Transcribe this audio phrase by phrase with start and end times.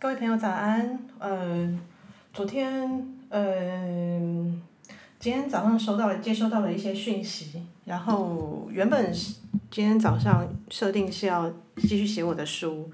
[0.00, 0.98] 各位朋友早安。
[1.18, 1.78] 呃，
[2.32, 4.18] 昨天呃，
[5.18, 9.12] 今天早上收到了接收到了一些讯息，然后原本
[9.70, 12.90] 今天早上设定是要继续写我的书，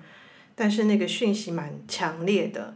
[0.56, 2.74] 但是那个讯息蛮强烈的。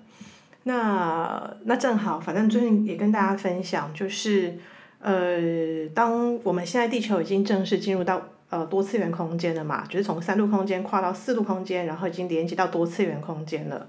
[0.62, 4.56] 那那正好，反正最近也跟大家分享，就是
[5.00, 13.88] 呃，当我们现在地球已经正式进入到呃多次元空间了嘛，就是从三度空间跨到四度空间，然后已经连接到多次元空间了。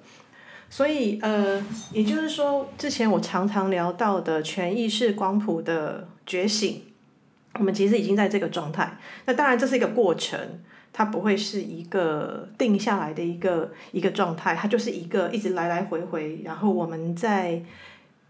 [0.71, 1.61] 所以，呃，
[1.91, 6.81] 也就是说，之前我常常聊到的全意识光谱的觉醒，
[7.55, 8.97] 我们其实已经在这个状态。
[9.25, 10.39] 那当然，这是一个过程，
[10.93, 17.61] 它不会是一个定下来的一个一个状态，它就是一个一直来来回回，然后我们在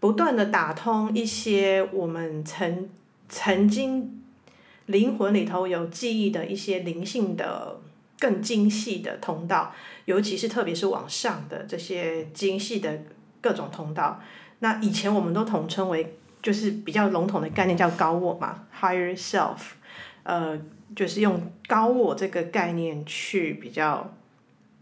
[0.00, 2.88] 不断的打通一些我们曾
[3.28, 4.20] 曾经
[4.86, 7.80] 灵魂里头有记忆的一些灵性的
[8.22, 9.74] 更精细的通道。
[10.04, 13.02] 尤其是特别是往上的这些精细的
[13.40, 14.20] 各种通道，
[14.58, 19.58] 那以前我们都统称为就是比较笼统的概念叫高我嘛，higher self，
[20.24, 20.60] 呃，
[20.96, 24.12] 就是用高我这个概念去比较，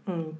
[0.07, 0.33] 嗯，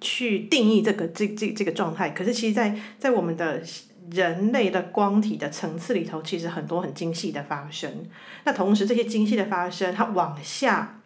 [0.00, 2.10] 去定义这个这这这个状态。
[2.10, 3.62] 可是其实在在我们的
[4.10, 8.04] 人类的光体的层次里头，其实很多很精细的发生。
[8.44, 11.00] 那同时这些精细的发生，它往下。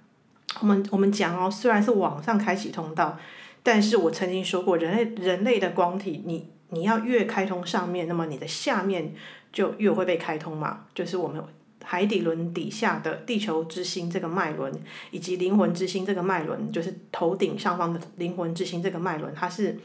[0.61, 3.19] 我们我们讲哦，虽然是网上开启通道，
[3.63, 9.15] 但是我曾经说过，人类人类的光体，你你要越开通上面，那么你的下面
[9.53, 10.87] 就越会被开通嘛。
[10.95, 11.43] 就是我们
[11.85, 14.73] 海底轮底下的地球之心这个脉轮，
[15.11, 19.79] 以及灵魂之心这个脉轮，就是头顶上方的灵魂之心这个脉轮，它是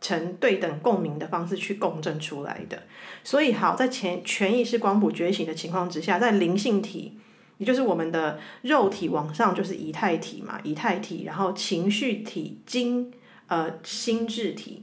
[0.00, 2.82] 呈对等共鸣的方式去共振出来的。
[3.24, 7.18] 所以好，在全全意识光谱觉醒的情况之下，在灵性体。
[7.60, 13.12] 也就是我们的肉体往上就是以太体嘛，以太体，然后情绪体、精
[13.48, 14.82] 呃心智体，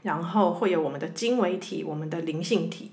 [0.00, 2.90] 然后会有我们的经纬体、我们的灵性体，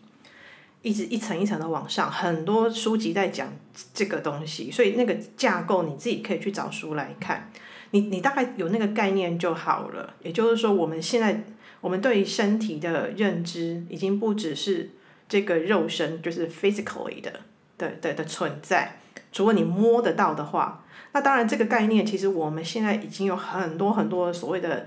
[0.82, 2.12] 一直一层一层的往上。
[2.12, 3.54] 很多书籍在讲
[3.94, 7.50] 这个东西，所以那个架构你自己可以去找书来看，
[7.92, 10.16] 你你大概有那个概念就好了。
[10.22, 11.46] 也就是说，我们现在
[11.80, 14.90] 我们对于身体的认知已经不只是
[15.30, 17.40] 这个肉身，就是 physically 的。
[17.82, 19.00] 的的的存在，
[19.36, 24.86] 如果你摸得到的话，那当然这个概念其实我们现在已经有很多很多所谓的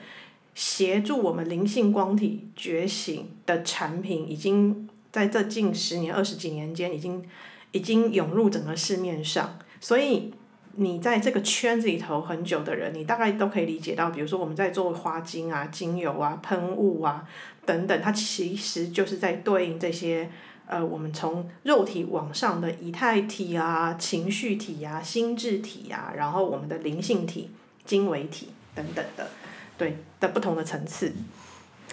[0.54, 7.24] 协助我们灵性光体觉醒的产品，已经在这近十年、二十几年间，已经
[7.72, 9.58] 已经涌入整个市面上。
[9.80, 10.32] 所以
[10.76, 17.26] 你在这个圈子里头很久的人，你大概都可以理解到，比如说我们在做花精啊、精油啊、喷雾啊
[17.66, 20.30] 等等，它其实就是在对应这些。
[20.66, 27.50] 呃，我们从肉体往上的以太体啊、情绪体啊、心智体啊，然后我们的灵性体、
[27.84, 29.28] 经纬体等等的，
[29.76, 31.12] 对的不同的层次。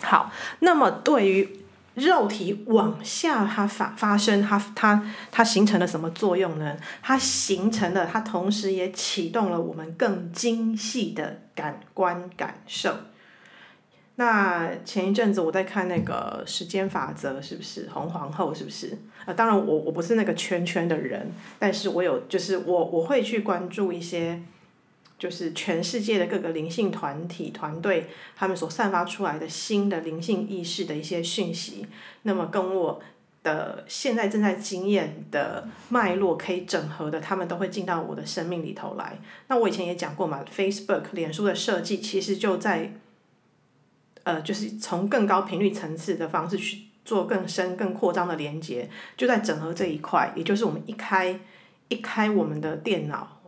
[0.01, 1.59] 好，那么对于
[1.95, 6.77] 肉体往下它发发生，它它它形成了什么作用呢？
[7.01, 12.95] 它形成了，它同时也启动了我们更精细的感官感受。
[14.23, 18.53] 那前一阵子我在看那个时间法则，是不是红皇后？
[18.53, 18.95] 是不是？
[19.25, 24.39] 呃，当然我我不是那个圈圈的人，但是我有，就是我我会去关注一些，
[25.17, 31.87] 就是全世界的各个灵性团体团队，他们所散发出来的新的灵性意识的一些讯息，
[32.21, 33.01] 那么跟我
[33.41, 39.17] 的现在正在经验的脉络可以整合的，他们都会进到我的生命里头来。
[39.47, 42.93] 那我以前也讲过嘛，Facebook 脸书的设计其实就在。
[44.23, 48.87] 呃，就是从更高频率层次的方式去做更深、更扩张的连接，
[49.17, 50.31] 就在整合这一块。
[50.35, 51.39] 也就是我们一开
[51.87, 53.41] 一开我们的电脑，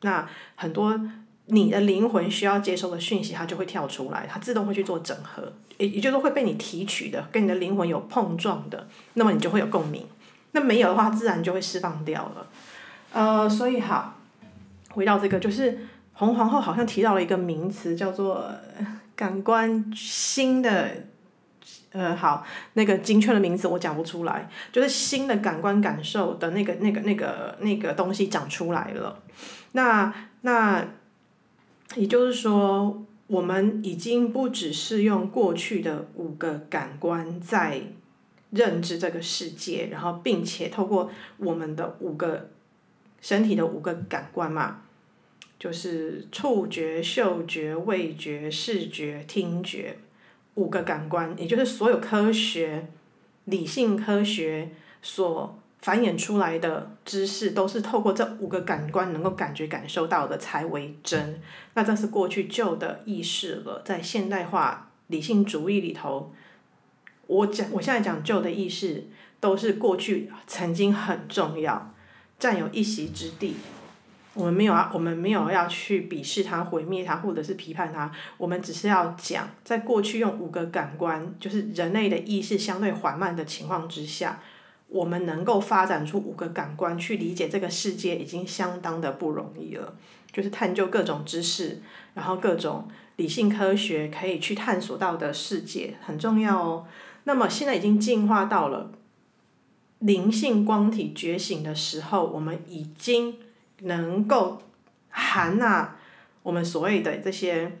[0.00, 1.00] 那很多
[1.46, 10.04] 你的灵魂需要接收的讯息，它就会跳出来，它自动会去做整合，也也就是会被你提取的，跟你的灵魂有碰撞的，那么你就会有共鸣。
[10.52, 12.46] 那没有的话，自然就会释放掉了。
[13.12, 14.18] 呃，所以好，
[14.90, 18.50] 回到这个，就是红皇后好像提到了一个名词，叫做。
[19.18, 20.92] 感官新的，
[21.90, 29.20] 呃，好，那个精确的名字我讲不出来，就是新的感官感受的那个、那个、那个、那个东西长出来了。
[29.72, 30.86] 那那，
[31.96, 37.82] 也就是说，我们已经不只是用过去的五个感官在
[38.50, 42.50] 认知这个世界，然后并且透过我们的五个
[43.20, 44.82] 身体的五个感官嘛。
[45.58, 49.98] 就是触觉、嗅觉、味觉、视觉、听觉
[50.54, 52.86] 五个感官，也就是所有科学、
[53.46, 54.70] 理性科学
[55.02, 61.40] 所繁衍出来的知识，都是透过这五个感官能够感觉、感受到的才为真。
[61.74, 66.32] 那这是过去旧的意识了，在现代化理性主义里头，
[67.26, 69.06] 我讲我现在讲旧的意识，
[69.40, 71.94] 都是过去曾经很重要，
[72.38, 73.54] 占有一席之地。
[74.38, 78.08] 我们没有啊，我们没有要去鄙视它、毁灭它，或者是批判它。
[78.36, 84.40] 我们只是要讲，在过去用五个感官，就是人类的意识相对缓慢的情况之下，
[84.86, 89.96] 我们能够发展出五个感官去理解这个世界，已经相当的不容易了。
[90.30, 91.82] 就是探究各种知识，
[92.14, 92.86] 然后各种
[93.16, 96.86] 理性科学可以去探索到的世界，很重要哦。
[97.24, 98.92] 那么现在已经进化到了
[99.98, 103.34] 灵性光体觉醒的时候，我们已经。
[103.80, 104.62] 能够
[105.10, 105.96] 含纳
[106.42, 107.78] 我们所谓的这些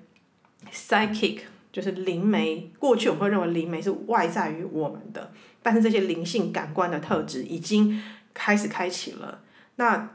[0.72, 1.40] psychic，
[1.72, 2.70] 就是灵媒。
[2.78, 8.02] 过去我们会认为灵媒是外在于我们的，但是这些灵性感官的特质已经
[8.32, 9.40] 开始开启了。
[9.76, 10.10] 那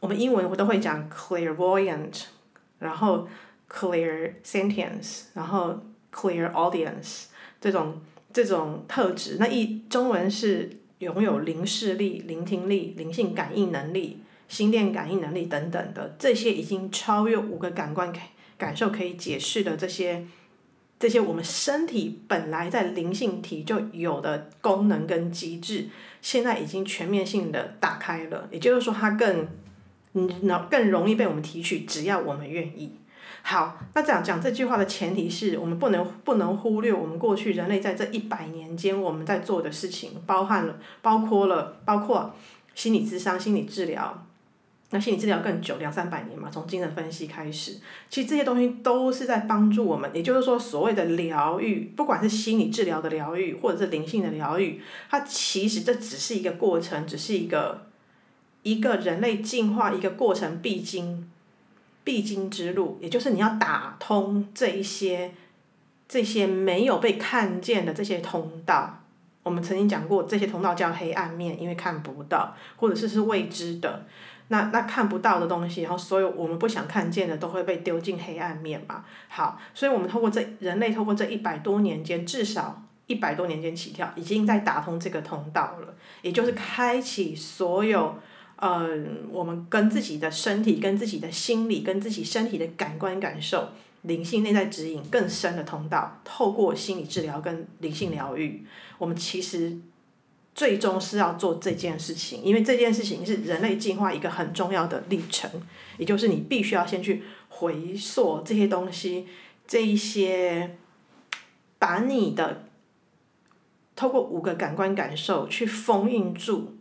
[0.00, 2.24] 我们英文我都会讲 clairvoyant，
[2.78, 3.28] 然后
[3.70, 5.80] clear sentence 然后
[6.12, 7.26] clear audience，
[7.60, 8.00] 这种
[8.32, 9.36] 这种特质。
[9.38, 14.18] 那一中文是拥有灵视力、聆听力、灵性感应能力。
[14.52, 18.12] 心电感应能力等等的，这些已经超越五个感官
[18.58, 20.26] 感受可以解释的这些，
[21.00, 25.88] 这些我们身体本来在灵性体就有的功能跟机制，
[26.20, 28.46] 现在已经全面性的打开了。
[28.50, 29.48] 也就是说，它更，
[30.12, 30.28] 嗯，
[30.70, 32.92] 更容易被我们提取，只要我们愿意。
[33.40, 42.34] 好，那讲讲这句话的前提是我们不能不能忽略我们过去人类在这一百年间我们在做的事情，包含了包括了包括
[42.74, 44.26] 心理咨商、心理治疗。
[44.94, 47.78] 那心理治疗更久，两三百年嘛，从精神分析开始，
[48.10, 50.10] 其实这些东西都是在帮助我们。
[50.12, 57.86] 也就是说，所谓的疗愈，不管是心理治疗的疗愈，或者是灵性的疗愈，它其实这只是一个过程，只是一个
[58.62, 61.30] 一个人类进化一个过程必经
[62.04, 62.98] 必经之路。
[63.00, 65.32] 也就是你要打通这一些
[66.06, 68.98] 这些没有被看见的这些通道。
[69.42, 74.04] 我们曾经讲过，这些通道叫黑暗面，因为看不到，或者是是未知的。
[74.52, 79.02] 那那看不到的东西，然后所有我们不想看见的都会被丢进黑暗面嘛。
[79.28, 88.14] 好，所以我们透过这人类透过这一百多年间，至少一百多年间起跳，已经在打通这个通道了，也就是开启所有，
[88.56, 93.70] 嗯、呃，我们跟自己的身体、跟自己的心理、跟自己身体的感官感受、
[94.02, 96.20] 灵性内在指引更深的通道。
[96.24, 98.66] 透过心理治疗跟灵性疗愈，
[98.98, 99.78] 我们其实。
[100.54, 105.50] 最终是要做这件事情，因为这件事情是人类进化一个很重要的历程，
[105.96, 109.26] 也就是你必须要先去回溯这些东西，
[109.66, 110.76] 这一些
[111.78, 112.64] 把你的
[113.96, 116.76] 透过五个感官感受去封印住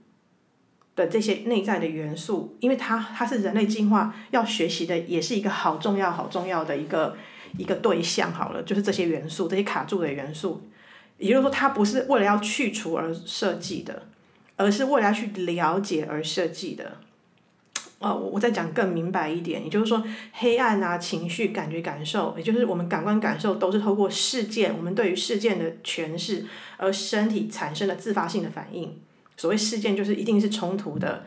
[0.94, 7.16] 的这些内在的元素，因为它它是人类进化要学习的，也是一个好重要好重要的一个
[7.58, 8.34] 一个对象。
[8.34, 10.62] 好了，就是这些元素，这些卡住的元素。
[11.22, 14.08] 也就是说，它不是为了要去除而设计的，
[14.58, 16.98] 而是为了要去了解而设计的。
[18.00, 20.04] 呃，我再讲更明白一点，也就是说，
[20.34, 26.44] 黑暗啊、情绪、感觉、感受，也就是我们感官感受，都是透过事件，我们对于事件的诠释，
[26.78, 29.00] 而身体产生的自发性的反应。
[29.38, 31.24] 所谓事件，就是一定是冲突的、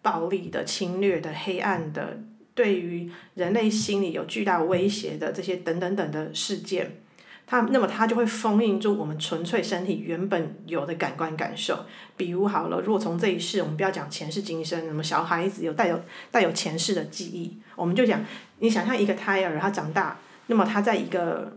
[0.00, 2.18] 暴力的、侵略的、黑暗的，
[2.54, 7.00] 对于人类心理有巨大威胁的这些等等等的事件。
[7.46, 11.86] 它那么它就会封印住我们纯粹身体原本有的感官感受，
[12.16, 16.00] 比如好了，如果从这一世，我们不要讲前世今生，什么小孩子有带有
[16.32, 18.20] 带有前世的记忆，我们就讲，
[18.58, 21.56] 你想象一个胎儿，他长大，那么他在一个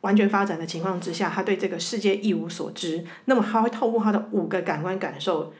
[0.00, 5.54] 完全发展的情况之下，他对这个世界一无所知，那么他会透过他的五个感官感受，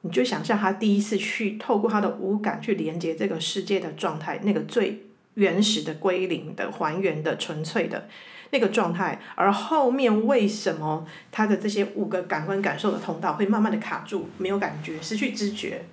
[0.00, 5.04] 你就想象他第一次去透过他的五感去连接这个世界的状态，那个最
[5.34, 8.08] 原始的归零的还原的纯粹的。
[8.50, 15.84] 那个状态，而后面为什么他的这些五个感官感受的通道会慢慢的卡住，没有感觉，失去知觉，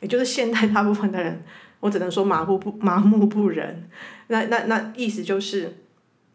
[0.00, 1.42] 也就是现代大部分的人，
[1.80, 3.88] 我只能说麻木不麻木不仁。
[4.26, 5.78] 那那那意思就是，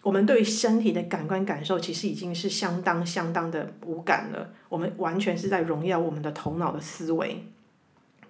[0.02, 7.46] 我们对身体的感官感受其实已经是相当相当的无感了，我们完全是在荣耀我们的头脑的思维，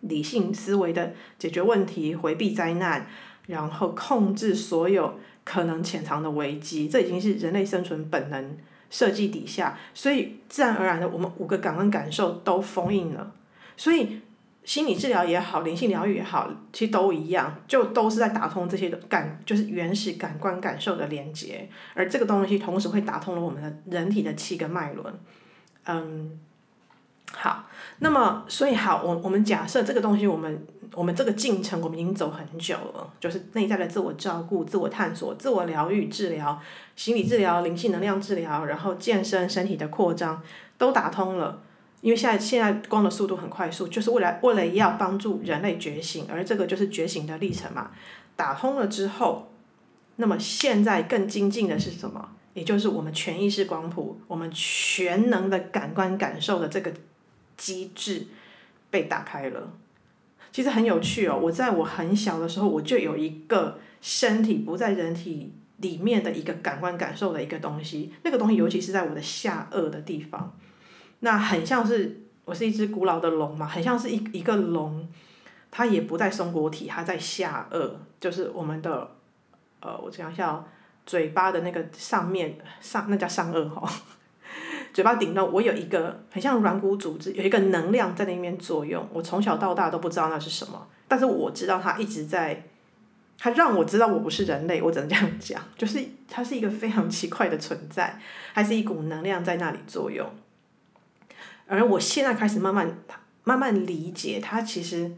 [0.02, 3.08] 理性思维的解决问题，回避灾难，
[3.50, 5.20] 然后控制所有。
[5.46, 8.56] 可能潜藏的危机，这已经是人类生存本能
[8.91, 13.32] 设计底下，所以自然而然的，我们五个感官感受都封印了。
[13.75, 14.22] 所以
[14.63, 21.68] 心理治疗也好，灵性疗愈也好，其实都一样，就都是在打通这些感，就是原始感官感受的连接。
[21.96, 25.12] 而这个东西同时会打通了我们的人体的七个脉轮。
[25.86, 26.39] 嗯，
[27.32, 27.68] 好，
[28.00, 36.60] 那么所以好，我我们假设这个东西，我们我们这个进程，我们已经走很久了，就是内在的自我照顾、自我探索、自我疗愈、治疗、
[36.96, 40.41] 心理治疗、灵性能量治疗，然后健身、身体的扩张
[40.77, 41.62] 都打通了。
[42.01, 47.91] 因为现在现在光的速度很快速，就是为了为了要帮助人类觉醒，而这个就是觉醒的历程嘛。
[48.38, 49.51] 打通了之后，
[50.15, 52.29] 那么现在更精进的是什么？
[52.53, 56.91] 也就是我们全意识光谱，我们全能的感官感受的这个
[57.60, 58.25] 机制
[58.89, 59.72] 被打开了。
[60.51, 70.58] 其实很有趣哦，我在我很小的时候，我就有一个身体不在人体里面的一个感官感受的一个东西，那个东西尤其是在我的下颚的地方。
[71.20, 75.08] 那很像是我是一只古老的龙嘛，很像是一一个龙，
[75.70, 79.12] 它也不在松果体，它在下颚，就是我们的
[79.82, 80.66] 呃，我讲一下哦，
[81.06, 83.88] 嘴巴的那个上面上那叫上颚哈，
[84.93, 92.63] 嘴巴顶端我有一个很像软骨组织，有一个能量在那边作用，我从小到大都不知道那是什么，但是我知道它一直在，
[93.38, 98.19] 它让我知道我不是人类，我只能这样讲，就是它是一个非常奇怪的存在，
[98.53, 100.27] 还是一股能量在那里作用。
[101.67, 102.98] 而我现在开始慢慢
[103.43, 105.12] 慢慢理解，他其实，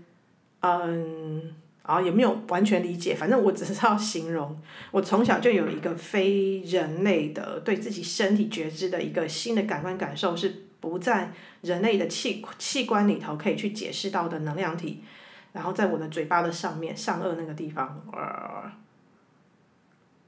[0.59, 1.55] 嗯，
[1.91, 4.57] 然后，也没有完全理解，反正我只是要形容，
[4.91, 11.33] 我从小就有一个非人类的对自己身体觉知的一个新的感官感受，是不在
[11.63, 15.03] 人类的器器官里头可以去解释到的能量体，
[15.51, 18.71] 然后在我的嘴巴的上面上颚那个地方，呃，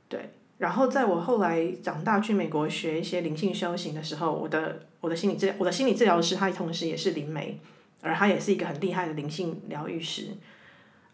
[0.10, 0.34] 对。
[0.58, 7.60] 然后在我后来长大去美国学一些灵性修行的时候，我的我的心理治疗我的心理治疗师，他同时也是灵媒，
[8.02, 10.28] 而他也是一个很厉害的灵性疗愈师。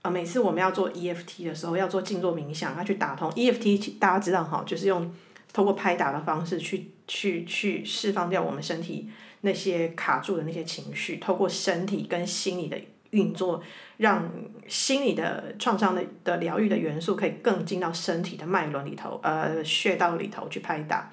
[0.10, 5.14] 每次我们要做 EFT 的时候，要做静坐冥想，要去打通 EFT，大家知道哈，就是用
[5.54, 9.10] 透过拍打的方式去去去释放掉我们身体
[9.42, 12.80] 那些卡住的那些情绪，透过身体跟心理的。
[13.12, 13.60] 运作，
[13.98, 14.32] 让
[14.68, 21.12] 心理的创伤的的疗愈的元素可以更进到身体的脉轮里头，呃，穴道里头去拍打。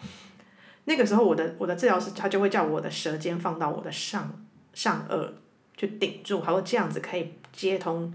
[0.84, 5.26] 那个时候，我的我的治疗师他就会叫我的舌尖放到我的上上颚
[5.74, 8.12] 去顶住，他说这样子可以接通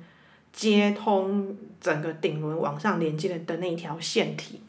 [0.53, 4.61] 接通整个顶轮往上连接的的那一条线体。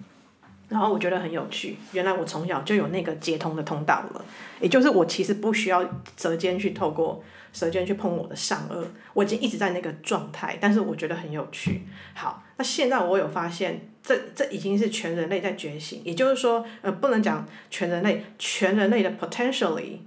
[0.68, 4.24] 然后我觉得很有趣，原来我从小就有那个接通的通道了，
[4.60, 5.84] 也就是我其实不需要
[6.16, 7.22] 舌尖去透过。
[7.54, 11.82] 舌尖去碰我的上颚，我已经一直在那个状态，但是我觉得很有趣。
[12.14, 19.98] 好，那现在我有发现，这这已经是全人类在觉醒，也就是说，呃，不能讲全人类，全人类的 potentially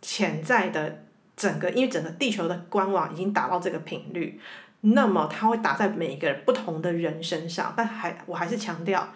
[0.00, 1.02] 潜在的
[1.36, 4.40] 整个，因为整个地球的官网已经达到这个频率，
[4.84, 9.08] 那么它会打在每一个不同的人身上，但还我还是强调，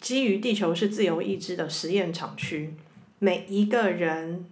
[0.00, 2.74] 基于地球是自由意志的实验场区，
[3.18, 4.46] 每一个人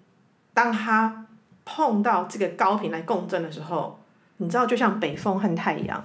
[0.52, 1.24] 当他。
[1.70, 4.00] 碰到这个高频来共振的时候，
[4.38, 6.02] 你知道，就像北风和太阳，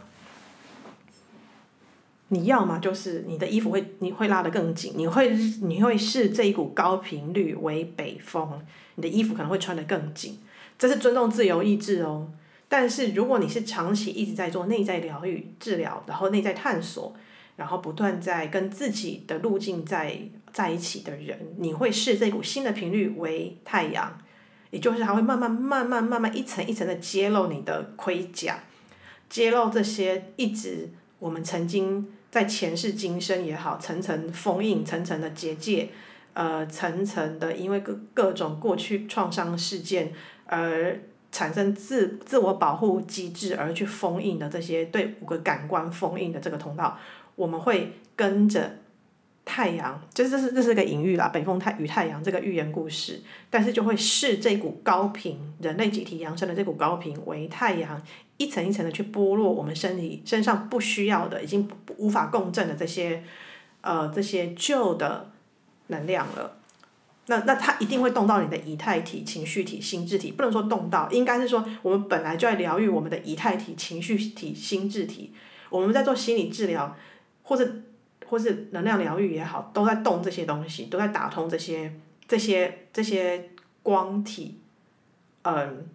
[2.27, 5.29] 你要么就是你的衣服会你会拉得更紧，你会
[5.61, 8.61] 你会视这一股高频率为北风，
[8.95, 10.37] 你的衣服可能会穿得更紧，
[10.77, 12.27] 这是尊重自由意志哦。
[12.73, 17.13] 但是如果你是长期一直在做内在疗愈治疗，然后内在探索，
[17.55, 20.17] 然后不断在跟自己的路径在
[20.51, 24.17] 在一起的人，你会视这股新的频率为太阳。
[24.71, 28.63] 也就是它会慢慢、慢慢、慢慢一层一层的揭露你的盔甲，
[29.29, 30.89] 揭露这些一直
[31.19, 35.89] 我们曾经在前世今生也好，层层封印、层层的结界，
[36.33, 40.11] 呃，层层的因为各各种过去创伤事件
[40.47, 40.99] 而
[41.33, 46.97] 产生自自我保护机制而去封印的这些对五个感官封印的这个通道，
[47.35, 48.77] 我们会跟着。
[49.45, 58.01] 太阳，就这是这是个隐喻啦，北风太与太阳这个寓言故事，但是就会视这股高频，人类集体扬升的这股高频为太阳，
[58.37, 63.21] 一层一层的去剥落我们身体身上不需要的，已经无法共振的这些，
[63.81, 65.29] 呃，这些旧的
[65.87, 66.59] 能量了。
[67.27, 75.33] 那那它一定会动到你的以太体、情绪体、心智体，不能说动到，应该是说我们本来就在疗愈我们的以太体、情绪体、心智体，
[75.69, 76.95] 我们在做心理治疗
[77.43, 77.67] 或者。
[78.25, 81.93] 或是能量疗愈也好，都在动这些东西，都在打通这些、
[82.27, 83.51] 这些、这些
[83.83, 84.57] 光体，
[85.43, 85.85] 嗯，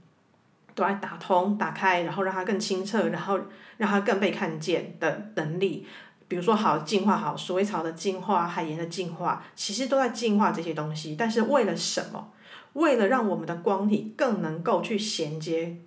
[0.73, 3.41] 都在打通、打开，然后让它更清澈，然后
[3.79, 5.85] 让它更被看见的能力。
[6.29, 11.17] 比如说，好净化，好鼠尾草的净化、海盐的净化，其实都在净化这些东西。
[11.19, 12.29] 但是为了什么？
[12.75, 15.79] 为了让我们的光体更能够去衔接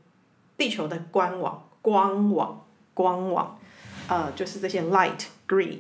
[0.58, 3.60] 地球的官网、光网、光网，
[4.08, 5.78] 呃，就是这些 light grid。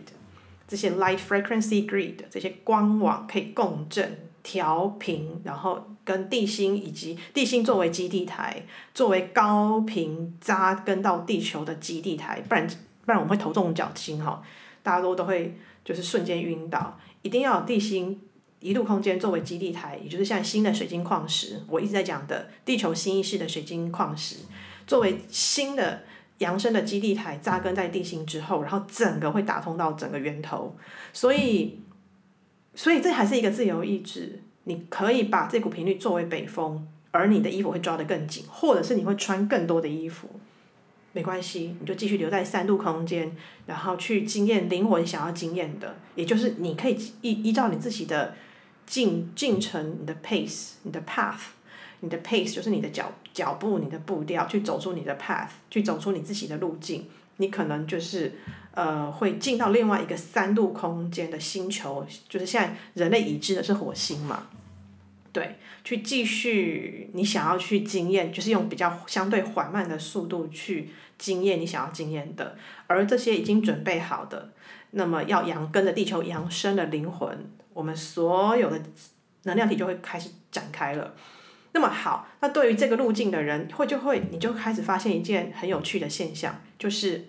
[0.67, 8.63] 这些 light frequency grid 这些光网可以共振，调频，然后跟地心以及地心作为基地台，
[8.93, 12.65] 作为高频扎根到地球的基地台，不然
[13.05, 14.41] 不然我们会头重脚轻哈，
[14.83, 18.21] 大家都都会就是瞬间晕倒，一定要有地心
[18.59, 24.37] 一路空间作为基地台，也就是像新的水晶矿石，我一直在讲的地球新意识的水晶矿石，
[24.85, 26.03] 作为新的
[26.37, 30.75] 扬升的基地台扎根在地心之后，然后整个会打通到整个源头，
[31.11, 31.79] 所以，
[32.75, 40.29] 所以这还是一个自由意志，你可以把这股频率作为北风，而你的衣服会抓得更紧，或者是你会穿更多的衣服，
[41.13, 48.35] 没关系，你就继续留在三度空间，然后去经验灵魂想要经验的，也就是你可以依依照你自己的。
[48.83, 51.39] 进进程，你的 pace，你的 path，
[52.01, 57.07] 你的 pace 就是你的脚脚步，你的步调，去走出你的 path，去走出你自己的路径。
[57.37, 58.33] 你可能就是
[58.73, 64.47] 呃，会进到另外一个三度空间的星球，就是现在人类已知的是火星嘛。
[65.33, 72.57] 对，去继续你想要去经验，就是用比较相对缓慢的速度去经验你想要经验的，
[72.87, 74.51] 而这些已经准备好的，
[74.91, 77.49] 那么要扬跟着地球扬升的灵魂。
[77.73, 78.81] 我们所有的
[79.43, 81.15] 能量体就会开始展开了。
[81.71, 87.27] 那么好，那对于这个路径的人，会就会你就开始发现一件很有趣的现象，就是，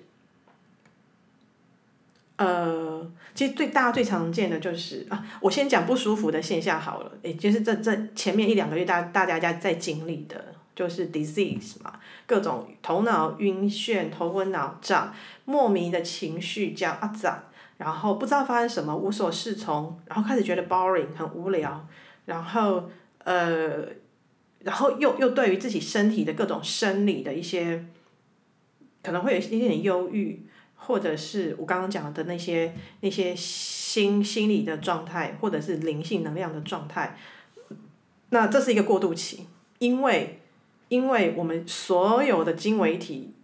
[2.43, 17.45] 呃，其实最大最常见的就是啊，我先讲不舒服的现象好了，也就是这这前面一两个月大大家在在经历的，就是 disease 嘛，各种头脑晕眩、头昏脑胀、莫名的情绪叫阿杂。
[17.79, 21.85] 然后不知道发生什么，无所适从，然后开始觉得 boring 很无聊，
[22.27, 22.89] 然后
[23.25, 23.89] 呃，
[24.61, 27.85] 然后又又对于自己身体的各种生理的一些，
[29.03, 30.47] 可能会有一点点忧郁，
[30.87, 37.17] 或者是我刚刚讲的那些那些心心理的状态，或者是灵性能量的状态，
[38.31, 39.47] 那这是一个过渡期，
[39.79, 40.41] 因为
[40.89, 43.35] 因为我们所有的经纬体。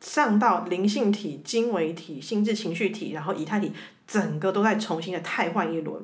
[0.00, 3.72] 上到灵性体、经纬体、心智情绪体，然后以太体，
[4.06, 5.98] 整个都在重新的汰换一轮，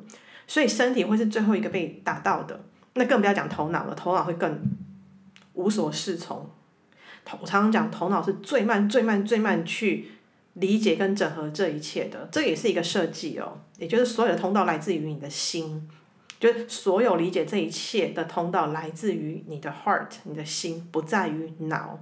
[0.46, 2.64] 所以身体会是最后一个被打到的。
[2.94, 4.58] 那更不要讲头脑了，头脑会更
[5.52, 6.48] 无所适从。
[7.38, 10.12] 我常常讲，头脑是最慢、最慢、最慢去
[10.60, 12.28] 理解跟整合这一切的。
[12.30, 15.88] 这也是一个设计哦，也就是所有的通道来自于你的心，
[16.38, 21.98] 就是所有理解这一切的通道来自于你的 heart，你的心，不在于脑。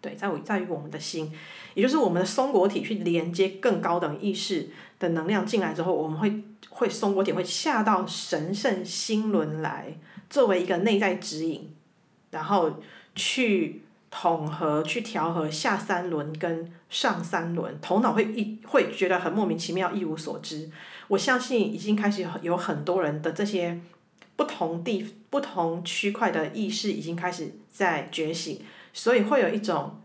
[0.00, 1.32] 对，在于在于我们的心，
[1.74, 4.68] 也就是我们的松果体去连接更高等意识
[5.00, 9.98] 的能量进来之后，我们会会松果体会下到神圣心轮来，
[10.30, 11.74] 作为一个内在指引，
[12.30, 12.78] 然后
[13.16, 13.82] 去
[14.18, 17.78] 统合、去调和下三轮跟上三轮。
[17.82, 20.70] 头脑会一会觉得很莫名其妙、一无所知。
[21.08, 23.78] 我相信已经开始有很多人的这些
[24.34, 28.62] 不同地、不同区块的意识已经开始在觉醒。
[28.94, 30.00] 所以会有一种，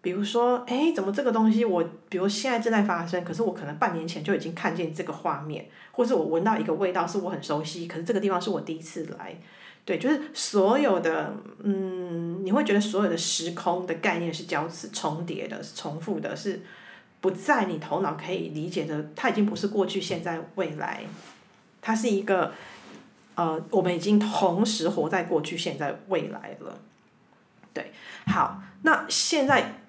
[0.00, 9.36] 比如说，哎，怎么这个东西我，比如现在正在发生，可是我可能半年前就已经看见这个画面，或是我闻到一个味道是我很熟悉，可是这个地方是我第一次来，
[9.84, 16.62] 对，就是所有的，嗯，你会觉得所有的时空的概念是交织重叠的，是重复的，是
[17.20, 21.02] 不在你头脑可以理解的，它已经不是过去、现在、未来，
[21.80, 22.52] 它是一个，
[23.34, 26.78] 呃，我们已经同时活在过去、现在、未来了。
[27.74, 27.92] 对，
[28.26, 29.80] 好，那现在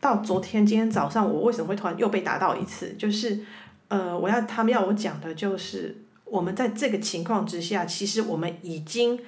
[0.00, 2.92] 到昨天、今天早上，我为什么会突然又被打到一次？
[2.92, 3.40] 就是，
[3.88, 9.18] 呃，我要他们要我讲的就是，我们在这个情况之下，其实我们已经，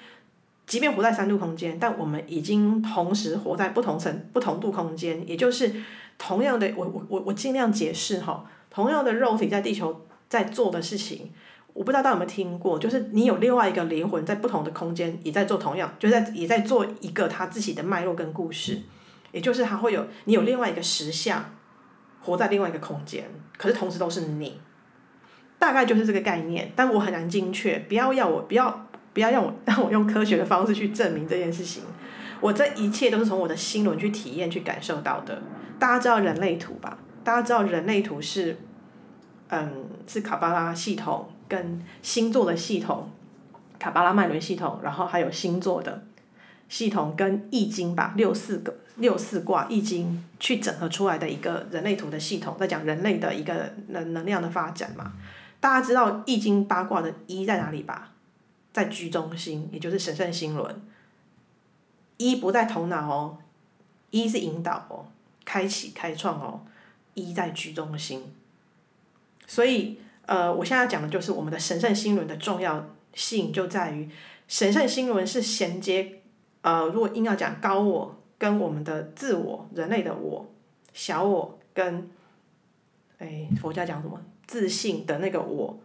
[0.67, 5.73] 即便活在三度空间，但我们已经同时活在不同层、不同度空间，也就是
[6.19, 11.31] 同样的，我我我我尽量解释哈，同样的肉体在地球在做的事情。
[11.75, 18.81] 我不知道大家有没有听过，就是你有另外一个灵魂在不同的空间也在做同样，就在也在做一个他自己的脉络跟故事，
[19.31, 21.55] 也就是他会有你有另外一个实相，
[22.21, 24.59] 活在另外一个空间，可是同时都是你，
[25.59, 31.83] 大概就是这个概念，但我很难精确，不要要我不要不要让我 让我用科学的方式去证明这件事情，
[32.41, 35.43] 我这一切都是从我的心轮去体验去感受到的。
[35.79, 36.99] 大家知道人类图吧？
[37.25, 38.57] 大家知道人类图是，
[39.49, 41.29] 嗯，是卡巴拉系统。
[41.49, 43.11] 跟星座的系统，
[43.79, 46.05] 卡巴拉脉轮系统，然后还有星座的
[46.69, 55.15] 系统跟易经吧，六四个六四卦易经去整合出来的一个人类图的系统，在讲人类的一个能能量的发展嘛。
[55.61, 58.13] 大家知道易经八卦的一在哪里吧？
[58.73, 60.83] 在居中心，也就是神圣心轮。
[62.17, 63.39] 一不在头脑哦，
[64.11, 65.07] 一是引导哦，
[65.45, 66.61] 开启开创哦，
[67.15, 68.35] 一在居中心。
[69.47, 69.99] 所以。
[70.29, 74.07] 呃，我现在讲的就是我们的神圣心轮的重要性就在于，
[74.47, 76.21] 神圣心轮是衔接，
[76.61, 80.47] 呃，如果硬要讲高我跟我们的自我、人类的我、
[80.93, 82.11] 小我跟，
[83.17, 85.79] 哎，佛家讲什么自信的那个我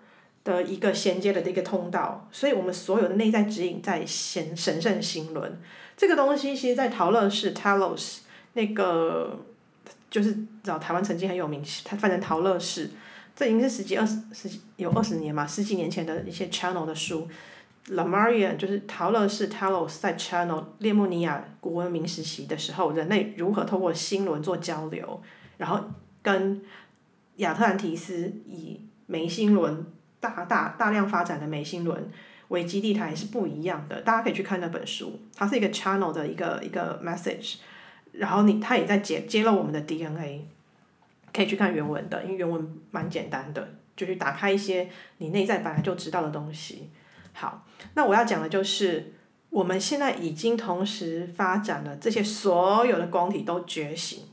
[0.43, 5.62] 的一个衔接的这个通道，所以我们所有的内在指引在神神圣心轮
[5.95, 8.19] 这个东西，其实，在陶乐市 Talos
[8.54, 9.39] 那个
[10.10, 12.89] 就是找台湾曾经很有名，它翻成陶乐市。
[13.36, 17.28] 这已经是十几二十十几有二十年嘛，十几年前的一些 channel 的书
[17.88, 25.19] Lamarian 就是陶乐市 Talos 在 channel 列穆尼亚古文明时期的时候，人类如何透过心轮做交流，
[25.58, 25.84] 然后
[26.21, 26.62] 跟
[27.37, 29.85] 亚特兰提斯以眉心轮
[30.19, 32.09] 大大大量发展的眉心轮
[32.49, 37.55] 为基地台是不一样的，大家可以去看那本书，它是一个 channel 的一个一个 message，
[38.11, 40.47] 然后你它也在揭揭露我们的 DNA。
[41.35, 46.91] 可以去看原文的，因为原文蛮简单的，就去打开一些你内在本来就知道的东西。
[47.33, 47.65] 好，
[47.95, 49.13] 那我要讲的就是，
[49.49, 54.25] 我们现在已经同时发展了这些所有的光体都觉醒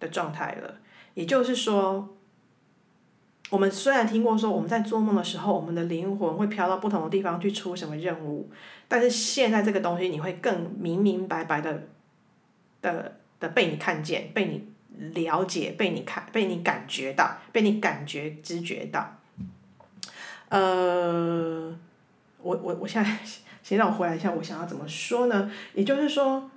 [0.00, 0.76] 的状态了。
[1.18, 2.16] 也就是说，
[3.50, 8.48] 我们虽然听过说我们在做梦的时候，我们的灵魂会飘到不同的地方去出什么任务，
[8.86, 11.88] 但是现在这个东西你会更明明白白的
[12.80, 14.68] 的的被你看见，被你。
[15.14, 19.16] 了解，被你看，被你感觉到，被你感觉知觉到。
[20.48, 21.72] 呃，
[22.42, 23.18] 我我我现在
[23.62, 25.48] 先让我回来一下，我想要怎么说呢？
[25.74, 26.50] 也就是说，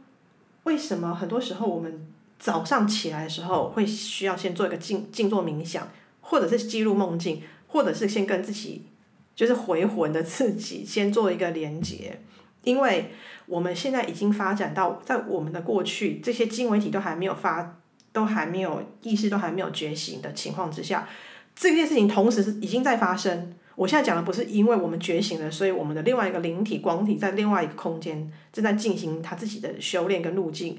[0.64, 2.11] 为什么很多时候我们
[2.42, 5.88] 早上起来的时候会需要先做一个静静坐冥想，
[6.20, 8.88] 或者是记录梦境，或者是先跟自己
[9.34, 12.20] 就是回魂的自己先做一个连接，
[12.64, 13.12] 因为
[13.46, 17.78] 我们现在已经发展到在我们的过去，这些经纬体都还没有发。
[18.14, 21.08] 都还没有意识，都还没有觉醒的情况之下，
[21.56, 23.54] 这件事情同时是已经在发生。
[23.76, 30.78] 我现在讲的不是因为我们觉醒了，所以我们的另外一个灵体光体在另外一个空间正在进行它自己的修炼跟路径。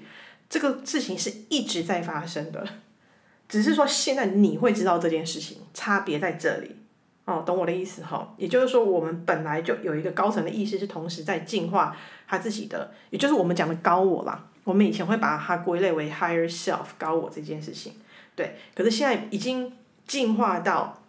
[0.52, 2.62] 这个事情是一直在发生的，
[3.48, 6.76] 只是说现在你会知道这件事情，差别在这里。
[7.24, 8.34] 哦，懂我的意思哈？
[8.36, 11.96] 也就是说，我们本来就有一个高层的意识是同时在进化
[12.28, 14.46] 他自己的，也就是我们讲的高我啦。
[14.64, 17.94] 我们以前会把它归类为 higher self 高我这件事情，
[18.36, 18.56] 对。
[18.74, 19.72] 可是现在已经
[20.06, 21.00] 进化到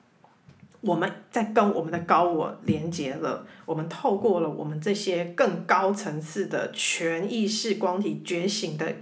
[0.80, 8.96] 我们在跟我们的高我连接了，我们透过了我们这些更高层次的全意识光体觉醒的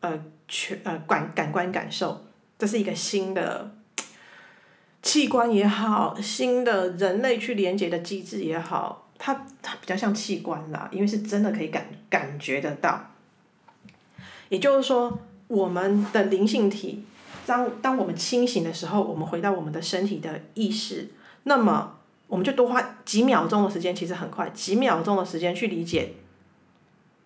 [0.00, 2.24] 呃全呃感感官感受，
[2.58, 3.74] 这是一个新的
[5.02, 13.10] 器官也好，新的人类去连接的机制也好，它它比较像器官啦，因为是真的可以感感觉得到。
[14.48, 17.04] 也就是说，我们的灵性体，
[17.46, 21.08] 当当我们清醒的时候，我们回到我们的身体的意识，
[21.44, 26.12] 那么我们就多花几秒钟的时间，其实很快，几秒钟的时间去理解，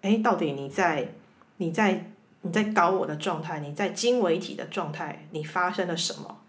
[0.00, 1.12] 哎，到底你在
[1.58, 2.10] 你在
[2.42, 6.42] 你在高我的状态，你在经纬体的状态，你发生了什么？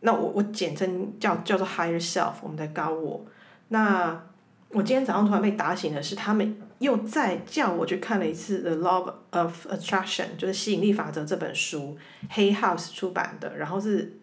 [0.00, 3.24] 那我我简称叫叫做 higher self，我们的高我。
[3.68, 4.22] 那
[4.70, 6.60] 我今天早上突然被打醒的是他们。
[6.82, 11.96] 又再叫我去看了一次《The Law of Attraction》，就是吸引力法则这本书，
[12.28, 13.56] 黑 House 出版的。
[13.56, 14.18] 然后是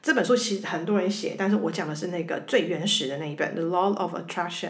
[0.00, 4.68] 这本书其实很多人写，但是我讲的是那个最原始的那一本《The Law of Attraction》，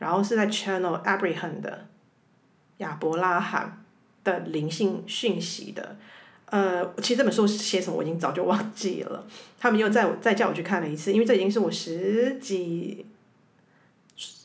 [0.00, 1.86] 然后是在 Channel Abraham 的
[2.78, 3.81] 亚伯拉罕
[4.24, 5.96] 的灵性讯息的。
[6.46, 9.24] 呃，其实这本书写什么我已经早就忘记了。
[9.58, 13.06] 他们又再再叫我去看了一次，因为这已经是我十几。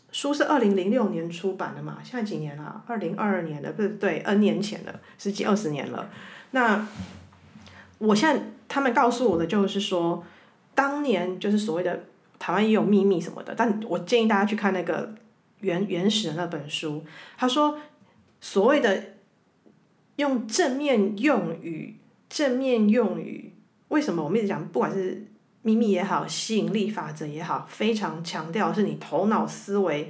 [0.09, 1.99] 书是二零零六年出版的嘛？
[2.03, 2.81] 现在几年了？
[2.87, 6.09] 二零二二年的，不是对，N 年前的，十几二十年了。
[6.51, 6.87] 那
[7.99, 10.23] 我现在他们告诉我的就是说，
[10.73, 12.05] 当年就是所谓的
[12.39, 15.13] 台湾也有秘密什么的，但我建议大家去看那个
[15.59, 17.03] 原原始的那本书。
[17.37, 17.77] 他说，
[18.41, 19.03] 所谓的
[20.17, 21.95] 用正面用语，
[22.29, 23.53] 正面用语，
[23.87, 25.25] 为什么我们一直讲，不管是。
[25.63, 30.09] 秘密也好，吸引力法则也好，非常强调是你头脑思维，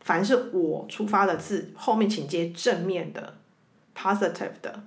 [0.00, 3.36] 凡是我出发的字后面请接正面的
[3.96, 4.82] ，positive 的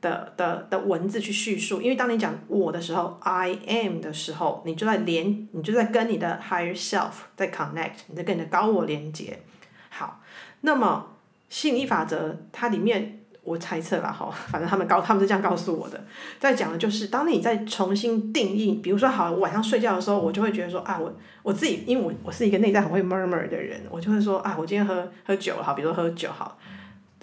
[0.00, 1.82] 的的的文字去叙述。
[1.82, 9.40] 因为当你讲我的时候，I am 的时候，你就在连，你就在跟你的 higher self 在 connect，你在跟你的高我连接。
[9.88, 10.20] 好，
[10.60, 11.16] 那么
[11.48, 13.19] 吸引力法则它里面。
[13.42, 16.04] 我猜测了哈， 反正他们告他们是这样告诉我的，
[16.38, 26.58] 在讲的就是，当你再重新定义，比如说，好，我晚上睡觉的时候，我就会觉得说，啊，我我自己，因为我我是一个内在很会 murmur 的人，我就会说，啊，我今天喝喝酒了，好，比如说喝酒好，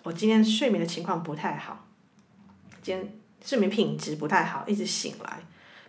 [0.04, 1.86] 我今天睡眠的情况不太好，
[2.82, 3.14] 今天
[3.46, 5.40] 睡眠品质不太好，一直醒来，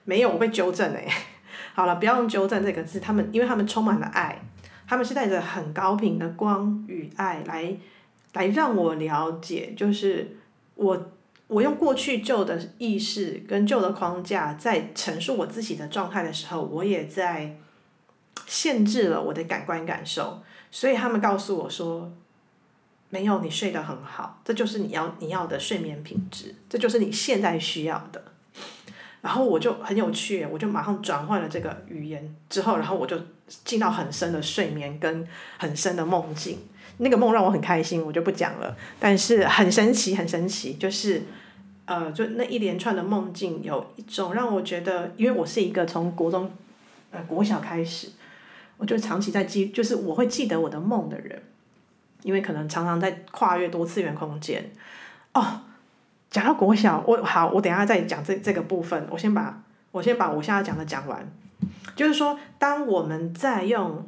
[0.05, 1.07] 没有，我被纠正哎，
[1.75, 4.43] 好了，不要用纠正这个字，他们因为他们充满了爱，
[4.87, 7.75] 他们是带着很高频的光与爱来
[8.33, 10.37] 来让我了解，就是
[10.75, 11.11] 我
[11.47, 17.57] 我用过去旧的意识跟旧的框架在陈述我自己的状态的时候，我也在
[18.47, 22.13] 限制了我的感官感受，所以他们告诉我说。
[23.11, 28.23] 没有，你睡得很好，这就是你要你要的睡眠品质，这就是你现在需要的。
[29.21, 33.19] 然后我就很有趣，我就马上转换了这个语言之后，然后我就
[33.65, 35.27] 进到很深的睡眠跟
[35.59, 36.59] 很深的梦境。
[36.99, 38.77] 那个梦让我很开心，我就不讲了。
[38.99, 41.23] 但是很神奇，很神奇，就是
[41.85, 46.51] 呃，就那一连串的梦境，有一种让我觉得，因为我是一个从国中
[47.11, 48.09] 呃国小开始，
[48.77, 51.43] 我就长期在记，就是我会记得我的梦的人。
[52.25, 54.73] 因为可能常常在跨越多次元空间，
[55.35, 55.61] 哦，
[56.31, 59.07] 讲到国小，我好，我等下再讲这这个部分。
[59.11, 61.27] 我先把我先把我现在讲的讲完，
[61.97, 64.07] 就是说，当我们在用，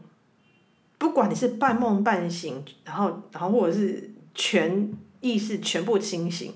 [0.99, 6.53] 不管你是半梦半醒，然后然后或者是全意识全部清醒，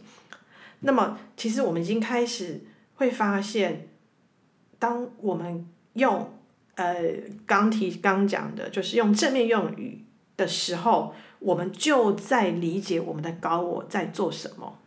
[0.80, 2.60] 那么其实我们已经开始
[2.96, 3.88] 会发现，
[4.78, 6.30] 当我们用
[6.74, 6.94] 呃
[7.46, 10.04] 刚提刚讲的，就是用正面用语
[10.36, 11.14] 的时候。
[11.40, 14.78] 我们就在理解我们的高我在做什么，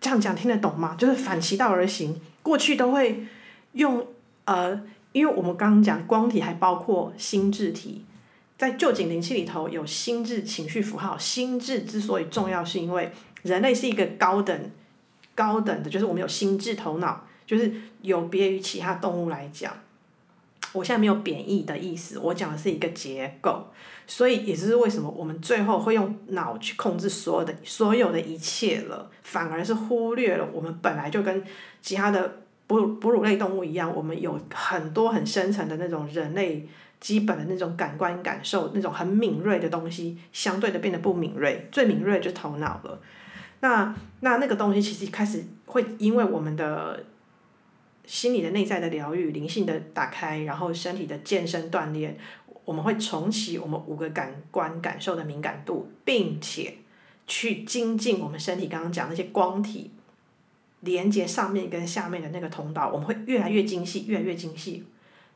[0.00, 0.94] 这样讲听得懂吗？
[0.98, 3.26] 就是反其道而行，过去都会
[3.72, 4.06] 用
[4.44, 4.80] 呃，
[5.12, 8.04] 因为我们刚刚讲光体还包括心智体，
[8.56, 11.18] 在旧景灵气里头有心智情绪符号。
[11.18, 13.10] 心智之所以重要，是因为
[13.42, 14.70] 人类是一个高等
[15.34, 19.72] 高等的，就是我们有心智头脑，就是有别于其他动物来讲。
[20.72, 23.66] 我现在没有贬义的意思，我讲的是一个结构。
[24.10, 31.44] 所以也就是为什么我们最后会用脑去控制所有的所有的一切了，反而是忽略了我们本来就跟
[31.82, 36.66] 其他的哺乳哺乳类动物一样，我们有很多很深层的那种人类
[36.98, 42.98] 基本的那种感官感受，那种很敏锐的东西，相对的变得不敏锐，最敏锐就头脑了。
[43.60, 47.04] 那那那个东西其实开始会因为我们的
[48.06, 52.16] 心理的内在的疗愈、灵性的打开，然后身体的健身锻炼。
[52.68, 56.74] 我们会重启我们五个感官感受的敏感度，并且
[57.26, 59.90] 去精进我们身体刚刚讲那些光体
[60.80, 64.84] 连接上面跟下面的那个通道，我们会越来越精细，越来越精细。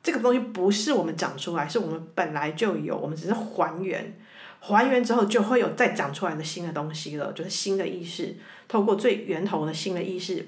[0.02, 4.14] 这个东西不是我们长出来，是我们本来就有，我们只是还原，
[4.60, 8.36] 还原之后就会有再长出来的新的东西了，就是新的意识，
[8.68, 10.46] 透过最源头的新的意识，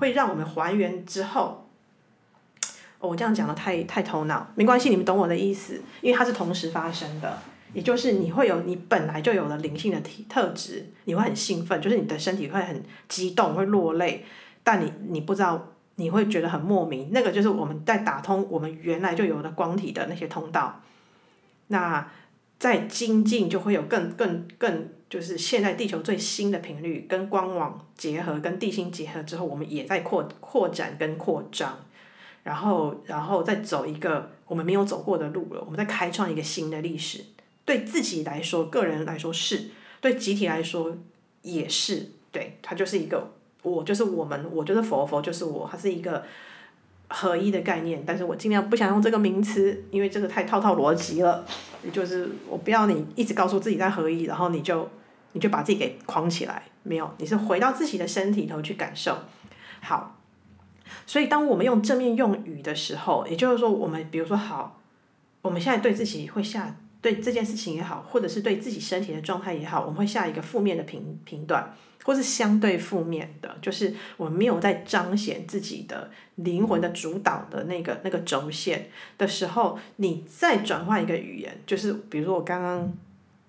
[0.00, 1.63] 会让我们还原之后。
[3.06, 7.38] 我这样讲的太太头脑，没关系，你们懂我的意思，因为它是同时发生的，
[7.72, 14.24] 也就是你会有你本来就有的灵性的体特质，你会很兴奋，就是你的身体会很激动，会落泪，
[14.62, 20.80] 但你你不知道，你会觉得很莫名，那个就是我们在打通我们原来就有的光体的那些通道，
[21.68, 22.08] 那
[22.58, 31.78] 在精进就会有更更更，就是现在地球最新的频率跟光网结合，跟地心结合之后，我们也在扩扩展跟扩张。
[32.44, 35.62] 然后，然后再走一个我们没有走过的路了。
[35.64, 37.24] 我们再开创一个新的历史，
[37.64, 39.70] 对自己来说，个人来说是，
[40.02, 40.94] 对集体来说
[41.40, 42.10] 也是。
[42.30, 46.22] 对，它就是一个我，就是我们，我就是佛，佛就是我，它是一个
[47.08, 48.04] 合一的概念。
[48.06, 51.46] 但是我尽量不想用这个名词，因为这个太套套逻辑了。
[51.90, 54.86] 就是我不要你一直告诉自己在合一，然后你就
[55.32, 56.64] 你就把自己给框起来。
[56.82, 59.16] 没有，你是回到自己的身体头去感受。
[59.80, 60.18] 好。
[61.06, 64.80] 所以，当我们用正面用语的时候，也就是说，我们比如说，好，
[65.42, 82.92] 我们现在对自己会下对这件事情也好，或者是对自己身体的状态也好，我们会下一个负面的评评断，或是相对负面的，就是我们没有在彰显自己的灵魂的主导的那个那个轴线的时候，你再转换一个语言，就是比如说我刚刚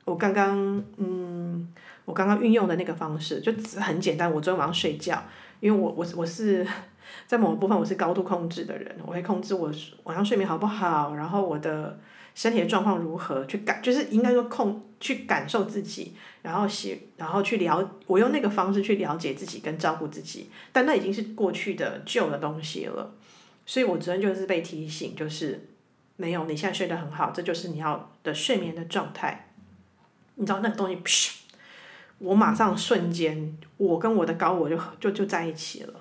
[0.03, 1.67] 我刚刚嗯，
[2.05, 5.23] 我刚刚运用的那个方式，就很简单，我昨天晚上睡觉，
[5.59, 6.65] 因为我我我是。
[7.27, 9.71] 在某个部分，我是高度控制的人，我会控制我
[10.03, 11.99] 晚上睡眠好不好，然后我的
[12.33, 23.13] 身体的状况如何，去感就是应该说控去感受自己，然后写，然后去了，我用那个方式去了解自己跟照顾自己，但那已经是过去的旧的东西了，
[23.65, 25.67] 所以我昨天就是被提醒，就是
[26.17, 29.51] 没有，你现在睡得很好，这就是你要的睡眠的状态，
[30.35, 31.39] 你知道那个东西，
[32.19, 35.93] 我马上瞬间，我跟我的高我就就就在一起了。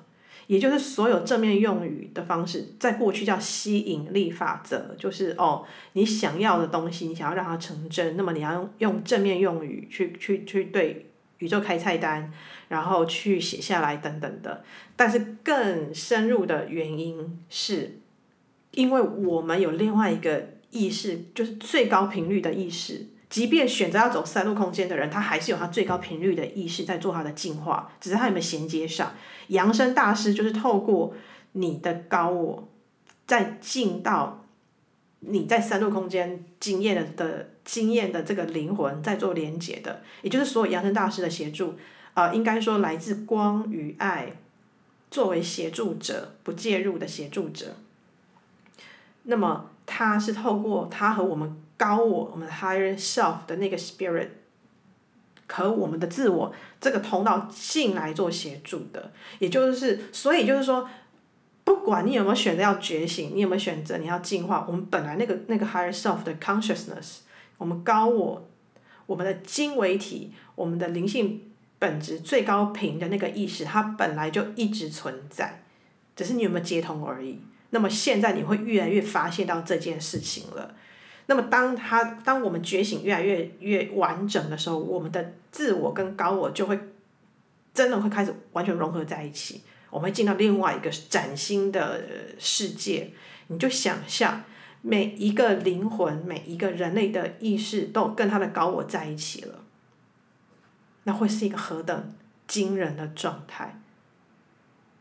[0.46, 12.32] 也就是所有正面用语的方式，在过去叫吸引力法则，就是哦，你想要的东西，你想要让它成真，那么你要用用正面用语去去去对宇宙开菜单，
[12.68, 14.62] 然后去写下来等等的。
[14.96, 17.98] 但是更深入的原因是，
[18.72, 23.06] 因为我们有另外一个意识，就是最高频率的意识。
[23.34, 29.12] 即便选择要走三度空间的人，他还是有他最高频率的意识在做他的进化，只是他有没有衔接上。
[29.48, 31.12] 扬声大师就是透过
[31.50, 32.68] 你的高我，
[33.26, 34.44] 再进到
[35.18, 41.74] 你在三度空间经验的的经验的这个灵魂，在做连接的，也就是所有扬声大师的协助，
[42.14, 44.36] 呃，应该说来自光与爱
[45.10, 47.74] 作为协助者，不介入的协助者。
[49.24, 51.63] 那么他是透过他和我们。
[51.76, 54.28] 高我，我们 higher self 的那个 spirit
[55.46, 60.88] 和我们的自我这个通道进来做协助的，也就是，所以就是说，
[61.64, 67.18] 不管你有没有选择要觉醒，你有没有选择你要进化，我们本来那个那个 higher self 的 consciousness，
[67.58, 68.48] 我们高我，
[69.06, 75.62] 我们的经纬体，我们的灵性本质最高频的那个意识，它本来就一直存在，
[76.16, 77.40] 只是你有没有接通而已。
[77.70, 80.74] 那么现在你会越来越发现到这件事情了。
[81.26, 86.78] 那么，当他当我们觉醒越来越越完整的时候，我们的自我跟高我就会
[87.72, 89.62] 真的会开始完全融合在一起。
[89.88, 92.04] 我们会进到另外一个崭新的
[92.38, 93.10] 世界。
[93.46, 94.42] 你就想象
[94.82, 99.64] 每一个灵魂、每一个人类的意识都跟他的高我在一起了，
[101.04, 102.14] 那会是一个何等
[102.46, 103.80] 惊人的状态。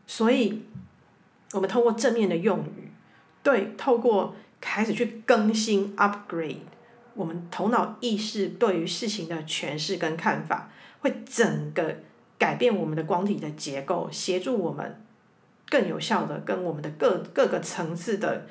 [0.06, 0.62] 所以，
[1.52, 2.90] 我们透过正面的用语，
[3.42, 4.34] 对，透过。
[4.66, 6.56] 开始去更新 upgrade，
[7.12, 11.96] 我们头脑意识对于事情的诠释跟看法，会整个
[12.38, 15.00] 改变我们的光体的结构，协助我们
[15.68, 18.46] 更有效的跟我们的各各个层次的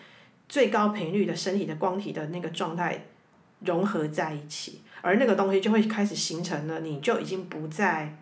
[0.47, 3.05] 最高频率的身体的光体的那个状态
[3.61, 8.15] 融合在一起，而那个东西就会开始形成了，你就已经不再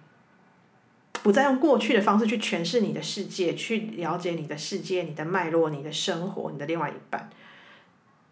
[1.21, 7.29] 不再用过去的方式去诠释你的世界，去了解你的世界、你的脉络、你的生活、你的另外一半。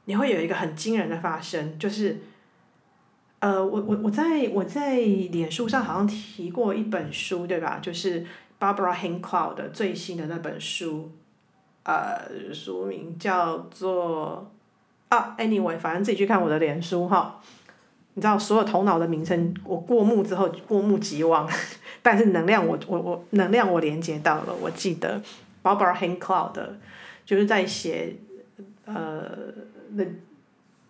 [0.10, 2.18] 你会有一个很惊人的发生，就是，
[3.38, 7.78] 呃，我我我在我在脸书上好像提过一本书，对吧？
[7.80, 8.26] 就是
[8.60, 11.12] Barbara Hincloud 的最新的那本书，
[11.84, 14.50] 呃，书名叫做
[15.10, 17.40] 啊，Anyway，反正自己去看我的脸书哈。
[18.16, 21.48] 你知道，所有头脑的名称，我过目之后过目即忘，
[22.02, 25.22] 但是能量我我我能量我连接到了，我记得
[25.62, 26.80] Barbara Hincloud 的
[27.24, 28.16] 就是在写
[28.86, 29.54] 呃。
[29.96, 30.06] The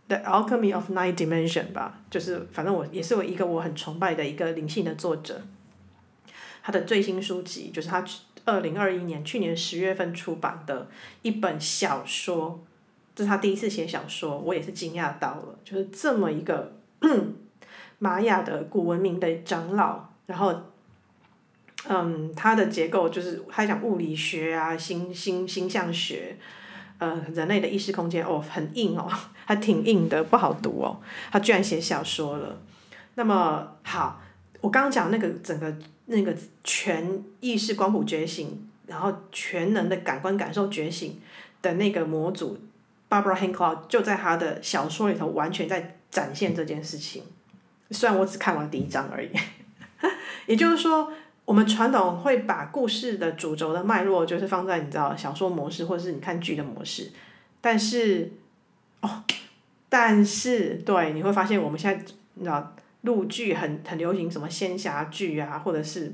[0.08, 5.42] The Alchemy of Nine Dimension 吧，就是反正我也是我一个我很崇拜的一个灵性的作者。
[6.64, 8.04] 他的最新书籍就是他
[8.46, 10.88] 二零二一年去年十月份出版的
[11.22, 12.60] 一本小说，
[13.16, 16.74] 这是他第一次写小说，我也是惊讶到了，就是这么一个
[18.00, 20.54] 玛雅的古文明的长老，然后，
[21.88, 26.36] 嗯，他的结构就是他讲物理学啊，星星星象学。
[27.00, 29.10] 呃，人类的意识空间哦，很硬哦，
[29.46, 31.00] 还挺硬的，不好读哦。
[31.32, 32.58] 他居然写小说了。
[33.16, 34.22] 那么好，
[34.62, 35.74] 我刚刚讲那个整个
[36.06, 41.20] 那个全意识光谱觉醒，然后全能的感官感受觉醒
[41.62, 42.60] 的那个模组
[43.10, 47.24] ，Barbara Hancock 就在他的小说里头完全在展现这件事情。
[47.92, 49.32] 虽然我只看完第一章而已，
[50.48, 51.12] 也就是说。
[51.50, 57.12] 我们传统会把故事的主轴的脉络，就是放在你知道小说模式，或者是你看剧的模式，
[57.60, 58.32] 但是，
[59.02, 59.24] 哦，
[59.90, 66.14] 但是对，你会发现我们现在你知道陆剧很很流行什么仙侠剧啊，或者是，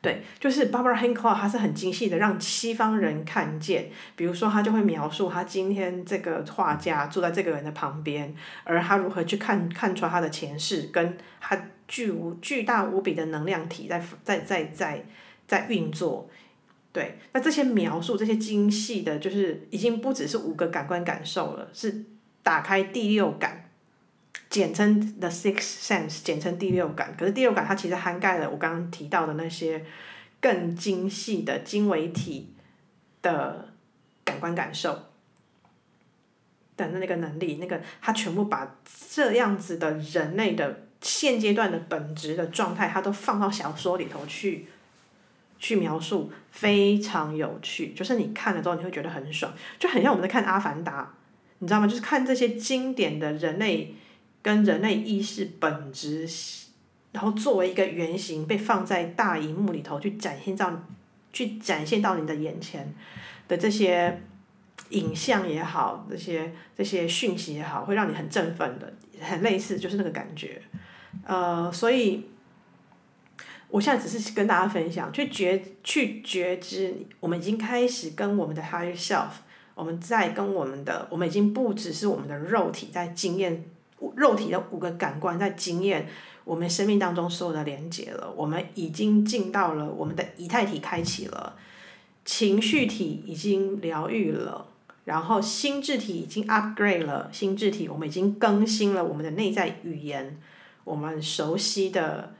[0.00, 11.60] 对，就是 Barbara Hincloud 他是很精细的让西方人看见，比如说他就会描述他今天这个画家坐在这个人的旁边，而他如何去看看出他的前世跟他。
[11.88, 15.04] 巨无巨大无比的能量体在在在在
[15.46, 16.28] 在运作，
[16.92, 22.04] 对，那这些描述这些精细的，就是已经不只是五个感官感受了，是
[22.42, 23.70] 打开第六感，
[24.50, 27.14] 简称 the sixth sense，简称第六感。
[27.16, 29.84] 可是第六感它其实涵盖了我刚刚提到的那些
[30.40, 32.52] 更精细的经纬体
[33.22, 33.72] 的
[34.24, 34.92] 感官感受
[36.76, 38.76] 的那个能力，那个它全部把
[39.14, 40.85] 这样子的人类的。
[41.00, 44.66] 现阶段的本质的状态，他都放到小说里头去，
[45.58, 47.92] 去描述，非常有趣。
[47.92, 51.02] 就是你看了之后，你会觉得很爽，就很像我们在看《阿凡达》，
[51.58, 51.86] 你知道吗？
[51.86, 53.94] 就是看这些经典的人类
[54.42, 56.28] 跟人类意识本质，
[57.12, 60.86] 然后作为一个原型被放在大荧幕里头去展现到，
[61.32, 62.94] 去展现到你的眼前
[63.48, 64.22] 的这些
[64.90, 70.60] 影像也好，这些这些讯息也好，会让你很振奋的，很类似，就是那个感觉。
[71.26, 72.24] 呃，所以，
[73.68, 79.30] 我现在只是跟大家分享，去觉去觉知，我们已经开始跟我们的 higher self，
[79.74, 83.64] 我们在跟我们的，我们已经不只是我们的肉体在经验，
[84.14, 86.08] 肉体的五个感官在经验
[86.44, 88.32] 我们生命当中所有的连接了。
[88.36, 91.56] 我们已经进到了我们的以太体开启了，
[92.24, 94.68] 情绪体已经疗愈了，
[95.04, 100.38] 然后心智体已经 upgrade 了，心智体我们已经更新了我们的内在语言，
[100.86, 102.32] 我们熟悉的。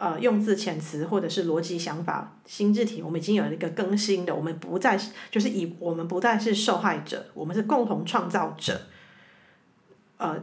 [0.00, 4.96] 呃，用字遣词或者是逻辑想法，心智体，我们已经有一个更新的，我们不再，
[5.28, 8.80] 就是以我们不再是受害者，我们是共同创造者，
[10.18, 10.36] 呃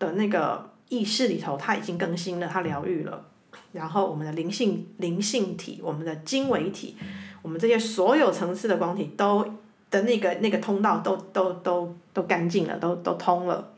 [0.00, 3.26] 的那个意识里头，它已经更新了，它疗愈了，
[3.70, 6.96] 然后我们的灵性灵性体，我们的经纬体，
[7.42, 9.44] 我们这些所有层次的光体都
[9.88, 13.72] 的那个那个通道都都都都干净了，都都通了，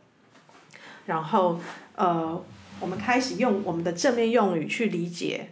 [1.05, 1.61] 然后
[1.97, 2.43] 呃。
[2.81, 5.51] 我们开始用我们的正面用语去理解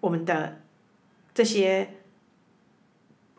[0.00, 0.62] 我们的
[1.34, 1.96] 这些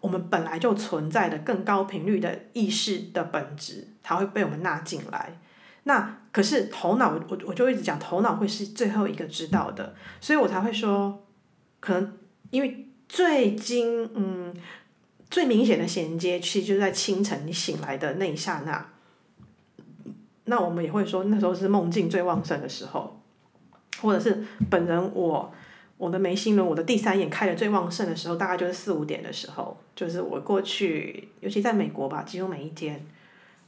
[0.01, 5.39] 我们本来就存在的更高频率的意识的本质，它会被我们纳进来。
[5.83, 11.25] 那可是头脑，我我就一直讲头脑会是最后一个知道的，所以我才会说，
[11.79, 12.17] 可能
[12.51, 14.53] 因为最近嗯
[15.29, 18.89] 最明显的衔接，其实就在清晨你醒来的那一刹那。
[20.45, 23.22] 那我们也会说，那时候是梦境最旺盛的时候。
[24.03, 25.53] 或者是本人我，
[25.97, 33.01] 我的眉心轮，我的第三眼开的最旺盛的时候，大概就是四五点的时候，就是我过去，尤其在美国吧，几乎每一天，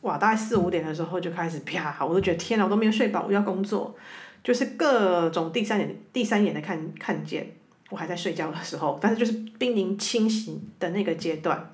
[0.02, 3.96] 哇，大概四五点的时候就开始啪，我都觉得天哪，我都没有睡饱，我要工作，
[4.44, 7.50] 就是各种第三眼、第三眼的看看见，
[7.90, 11.72] 我还在睡觉的时候，但是就是濒临清醒的那个阶段。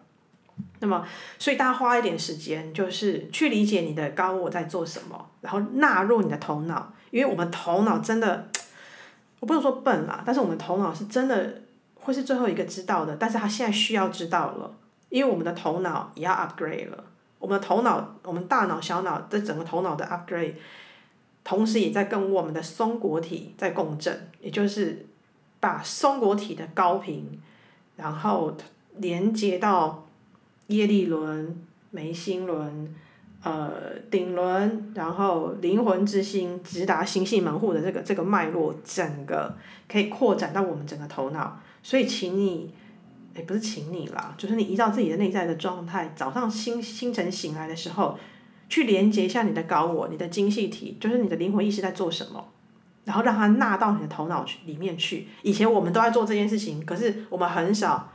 [0.79, 1.03] 那么，
[1.39, 6.93] 所以大家花一点时间，就是去理解你的高我在做什么，然后纳入你的头脑。
[7.09, 8.47] 因为我们头脑真的，
[9.41, 11.61] 我不能说笨啦，但是我们头脑是真的
[11.95, 14.71] 会是最后一个知道的，但是他现在需要知道了，
[15.09, 17.03] 因为我们的头脑也要 upgrade 了，
[17.39, 20.53] 我们的头脑，我们大脑、小脑这整个头脑的 upgrade，
[21.43, 25.07] 同时也在跟我们的松果体在共振，也就是
[25.59, 27.41] 把松果体的高频，
[27.95, 28.55] 然后
[28.97, 30.05] 连接到
[30.67, 32.95] 叶力轮、眉心轮。
[33.43, 39.57] 呃，顶轮，然后灵魂之心直达星系门户的这个这个脉络，整个
[39.89, 41.59] 可以扩展到我们整个头脑。
[41.81, 42.71] 所以，请你，
[43.35, 48.19] 也不是请你啦，就是你依照自己的内在的状态，早上清清晨醒来的时候，
[48.69, 52.47] 去连接一下你的高我，你的精细体，就是你的灵魂意识在做什么，
[53.05, 55.27] 然后让它纳到你的头脑里面去。
[55.41, 58.11] 以前我们都在做这件事情，可是我们很少，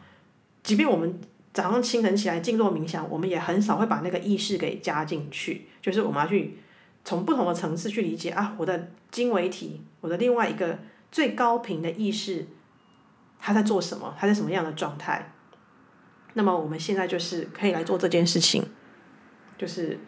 [0.62, 1.18] 即便我们。
[1.56, 5.66] 早上清晨起来静坐冥想，我们也很少会把那个意识给加进去。
[5.80, 6.58] 就是我们要去
[7.02, 10.78] 从不同的层次去理解啊，我的经纬体，我的另外一个
[11.10, 12.46] 最高频的意识，
[13.38, 14.14] 他在做什么？
[14.18, 15.32] 他在什么样的状态？
[16.34, 18.62] 那么我们现在就是可以来做这件事情，
[19.56, 19.98] 就是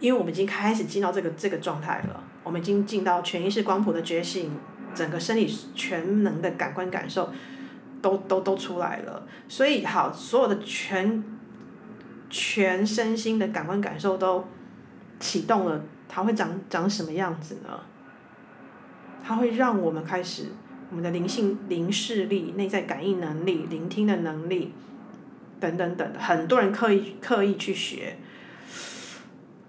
[0.00, 4.54] 因为我们已经开始进到这个这个状态了，我们已经进到全意识光谱的觉醒，
[4.94, 7.32] 整个身体全能的感官感受。
[8.02, 11.22] 都都都出来了，所以好，所有的全
[12.28, 14.44] 全身心的感官感受都
[15.18, 17.80] 启动了，它会长长什么样子呢？
[19.22, 20.46] 它会让我们开始
[20.90, 24.72] 我们的灵性灵视力、内在感应能力、聆听的能力
[25.60, 28.16] 等等等，很多人刻意刻意去学。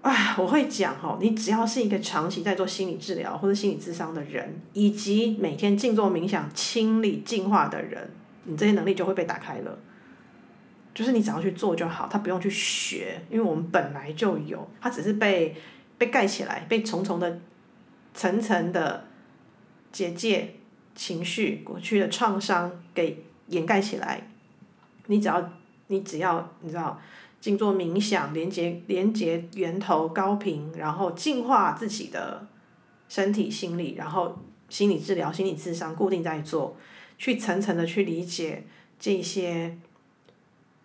[0.00, 8.10] 哎，我会讲哦，你只要是一个长期在做心理治疗或者心理咨商的人，以及每天静坐冥想、清理净化的人。
[8.44, 9.78] 你这些能力就会被打开了，
[10.92, 15.56] 就是你只要去做就好，他不用去学，因为我们本来就有，它只是被
[15.96, 17.40] 被盖起来，被重重的、
[18.12, 19.04] 层层的
[19.92, 20.54] 结界、
[20.94, 24.28] 情绪、过去的创伤给掩盖起来。
[25.06, 25.52] 你只要，
[25.86, 27.00] 你只要，你知道，
[27.40, 32.46] 静坐冥想，连接连接源头高频，然后净化自己的
[33.08, 34.38] 身体、心理，然后
[34.68, 36.76] 心理治疗、心理智商固定在做。
[37.22, 38.64] 去层层的去理解
[38.98, 39.78] 这些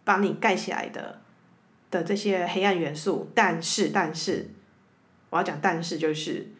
[0.04, 1.20] 把你盖起来的
[1.90, 4.52] 的这些黑暗元素，但是但是
[5.32, 6.52] 我要讲但是就是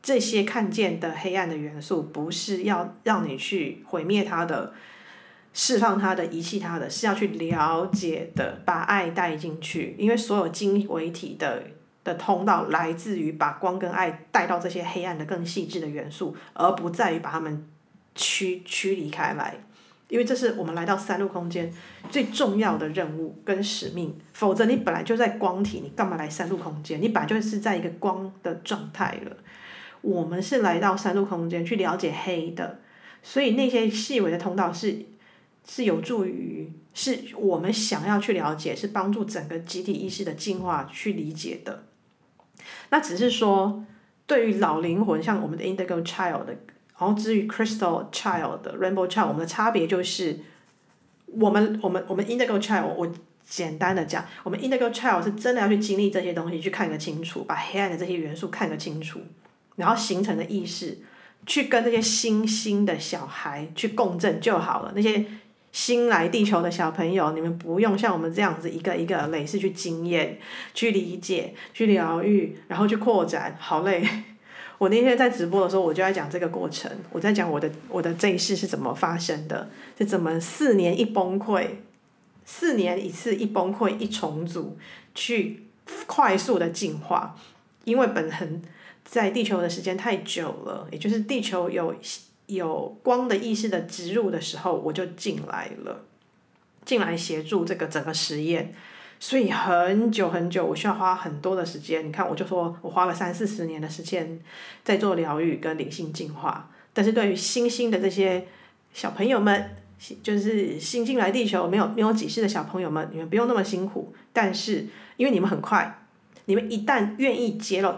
[0.00, 4.72] 这些看见的黑暗的元素，不是要让你去毁灭它的、
[5.52, 11.64] 释放它的、遗弃它的，是要去了解的，把爱带进去，因为所有经纬体的
[12.04, 17.68] 的通道来自于把光跟爱带到这些黑暗的更细致的元素，而不在于把它们。
[18.16, 19.54] 驱驱离开来，
[20.08, 21.72] 因为这是我们来到三路空间
[22.10, 24.18] 最重要的任务跟使命。
[24.32, 27.00] 否则你本来就在光体，你干嘛来三路空间？
[27.00, 29.36] 你本来就是在一个光的状态了。
[30.02, 32.80] 我们是来到三路空间去了解黑的，
[33.22, 35.04] 所以那些细微的通道是
[35.66, 41.84] 是有助于是我们想要去了解，是帮助整个集体意识的进化去理解的。
[42.90, 43.84] 那只是说，
[44.26, 46.56] 对于老灵魂，像我们的 Indigo Child 的，
[46.98, 50.38] 然后至于 Crystal Child 的 Rainbow Child，我们的差别就是，
[51.26, 53.12] 我们我们我们 Indigo Child，我
[53.46, 59.20] 简单的讲，我们 Indigo Child 是真的要去经历这些东西，去看个清楚，把黑暗的这些元素看个清楚，
[59.76, 60.98] 然后形成的意识，
[61.46, 65.24] 去跟这些新兴的小孩去共振就好了，那些。
[65.72, 70.38] 新来地球的小朋友，你们不用像我们这样子一个一个累是去经验、
[70.72, 74.02] 去理解、去疗愈，然后去扩展，好累。
[74.78, 79.68] 我那天在直播的时候，我就在讲这个过程，我在讲我的我的这一世是怎么发生的，
[79.98, 81.66] 是怎么四年一崩溃，
[82.44, 84.76] 四年一次一崩溃一重组，
[85.14, 85.64] 去
[86.06, 87.36] 快速的进化，
[87.84, 88.62] 因为本恒
[89.04, 91.94] 在地球的时间太久了，也就是地球有。
[92.48, 96.04] 有光的意识的植入的时候，我就进来了，
[96.84, 98.72] 进来协助这个整个实验，
[99.18, 102.06] 所以很久很久，我需要花很多的时间。
[102.06, 104.38] 你看，我就说我花了三四十年的时间
[104.84, 106.70] 在做疗愈跟灵性进化。
[106.92, 108.46] 但是对于新兴的这些
[108.92, 109.76] 小朋友们，
[110.22, 114.14] 就是新进来地球没有没有几世的小朋友们，你们不用那么辛苦。
[114.32, 114.86] 但是
[115.16, 116.02] 因为你们很快，
[116.44, 117.94] 你们一旦愿意揭露，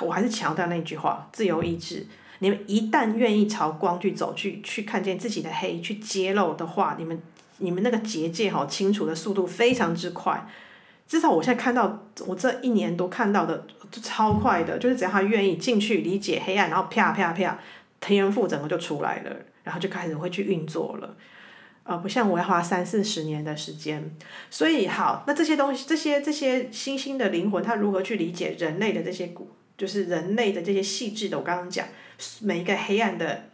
[0.00, 2.06] 我还是强调那句话：自由意志。
[2.40, 7.18] 你们一旦愿意朝光去走，去去看见自己的黑，去揭露的话，你们
[7.58, 10.48] 你们那个结界好清除的速度非常之快。
[11.06, 17.58] 至少我现在看到，我这一年多看到的就超快的，就是只要他愿意进去理解黑暗，然后啪啪啪，
[18.00, 21.14] 天赋整个就出来了，然后就开始会去运作了。
[21.84, 24.16] 呃，不像我要花三四十年的时间。
[24.50, 31.86] 所以好，那这些东西，这些这些新兴的灵魂，他如何去理解人类的这些古，就是人类的这些细致的，我刚刚讲。
[32.42, 33.46] 每一个黑暗的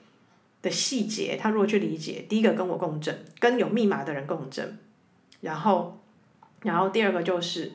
[0.62, 4.78] 的细节，他如果去理解，第一个跟我共振，跟有密码的人共振，
[5.40, 5.98] 然后，
[6.62, 7.72] 然后第二个就是，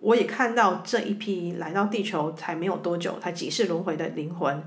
[0.00, 4.64] 我也看到这一批来到地球才没有多久，才几世轮回的灵魂，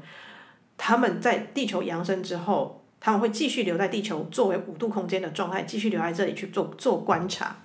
[0.77, 7.57] 他们在地球扬升之后，他们会继续留在地球作为五度空间的状态，继续留在这里去做做观察，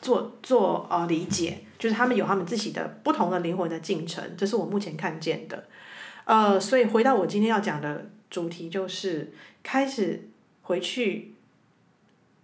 [0.00, 5.64] 做做呃理解，就是他们有他们自己的不同的灵魂的进程，这是我目前看见的。
[6.24, 10.28] 呃，所以回到我今天要讲的主题，就是开始
[10.62, 11.32] 回去，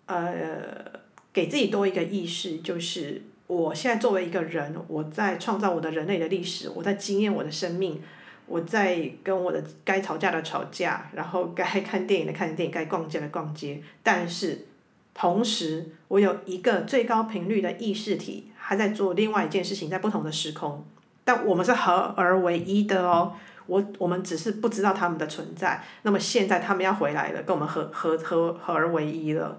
[0.06, 1.00] 呃，
[1.32, 8.00] 给自己多一个意识，就是我现在作为一个人，我在创造我的人类的历史，我在经验我的生命，
[8.46, 14.66] 我在跟我的该吵架的吵架，然后该看电影的看电影，该逛街的逛街，但是
[15.12, 20.84] 同时我有一个最高频率的意识体，还在做另外一件事情，在不同的时空，
[21.24, 23.34] 但我们是合而为一的哦。
[23.66, 29.58] 我我们只是不知道他们的存在，那么现在他们要回来了，跟我们合合合合而为一了，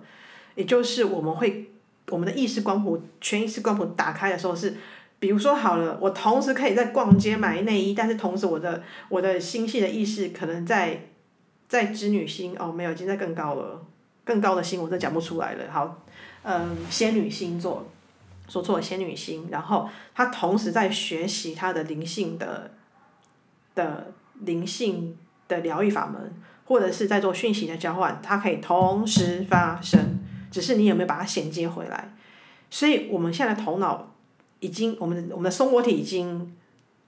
[0.54, 1.72] 也就是我们会
[2.10, 4.76] 我们的意识光谱全意识光谱打开的时候是，
[5.18, 11.08] 比如说好了，我同时可以在逛街买内衣，但是同时我的我的星系的意识可能在
[11.68, 13.82] 在织女星哦，没有，已经在更高了，
[14.24, 15.64] 更高的星我都讲不出来了。
[15.72, 16.04] 好，
[16.44, 17.88] 嗯，仙女星座，
[18.48, 22.72] 说错了，仙女星，然后他同时在学习他的灵性的。
[23.76, 25.16] 的灵性
[25.48, 26.34] 的疗愈法门，
[26.66, 30.20] 或者是在做讯息的交换，它可以同时发生，
[30.50, 32.14] 只是你有没有把它衔接回来。
[32.72, 34.12] 所以，我们现在的头脑
[34.60, 36.56] 已经，我们我们的松果体已经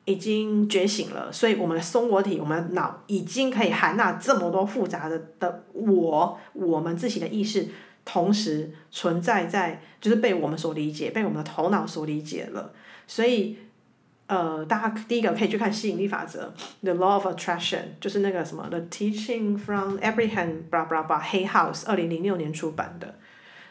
[0.06, 7.68] 已经觉醒了，所以我们的松果体，我们的脑已经可以含纳这么多复杂的的我，我们自己的意识，
[8.06, 12.72] 同时存在在，就是被我们所理解，被我们的头脑所理解了，
[13.08, 13.58] 所以。
[14.28, 23.16] 呃，大家第一个可以去看吸引力法则，The Law of Attraction，就是那个什么 The Teaching from Abraham，blah blah blah，黑 House，二零零六年出版的，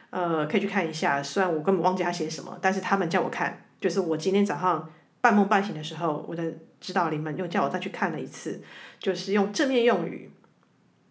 [0.09, 1.23] 呃，可以去看一下。
[1.23, 4.91] 虽然我根本忘记他写什么，但是他们叫我看，就是我今天早上
[5.21, 6.51] 半梦半醒的时候，我的
[6.81, 8.63] 指导灵们又叫我再去看了一次，
[8.99, 10.31] 就是用正面用语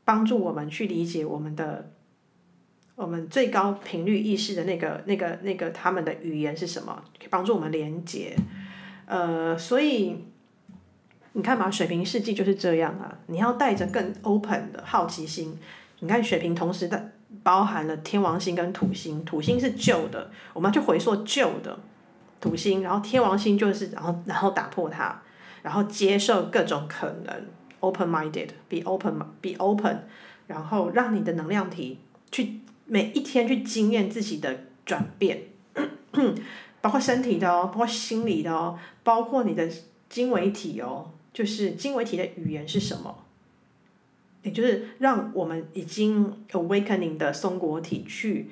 [0.04, 1.92] 帮助我们去理解我们的
[2.96, 8.36] 我们最高频率意识的那个那个那个他们的语言是什么，可以帮助我们连接。
[9.06, 10.26] 呃，所以
[11.34, 13.18] 你看嘛，水瓶世纪就是这样啊。
[13.28, 15.58] 你要带着更 open 的好奇心。
[16.00, 17.12] 你看水瓶同时的
[17.44, 21.80] 包含了天王星跟土星，土星是旧的，我们要去回溯旧的
[22.42, 25.22] 土星，然后天王星就是然后然后打破它，
[25.62, 27.48] 然后接受各种可能
[27.80, 30.00] ，open minded，be open，be open，
[30.48, 32.00] 然后让你的能量体
[32.32, 35.44] 去每一天去经验自己的转变。
[36.86, 39.68] 包括身体的哦，包括心理的哦，包括你的
[40.08, 43.26] 经纬体哦，就是经纬体的语言是什么？
[44.44, 48.52] 也就是让我们已经 awakening 的松果体去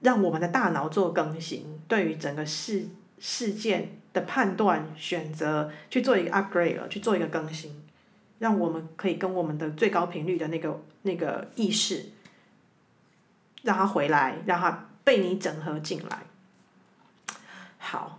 [0.00, 2.88] 让我们的大脑做更新，对于整个事
[3.20, 7.80] 事件的判断、选择去做一个 upgrade 了，去做一个更新，
[8.40, 12.06] 让我们可以跟我们的最高频率的那个那个意识，
[13.62, 16.24] 让它回来，让它被你整合进来。
[17.86, 18.18] 好，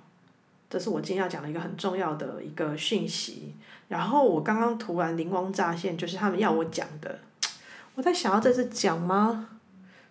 [0.70, 3.54] 这是我今天要讲的一个很重要的一个讯息。
[3.90, 7.20] 然后我刚刚突然灵光乍现，就是他们要我讲的，
[7.96, 9.50] 我在想要这次讲吗？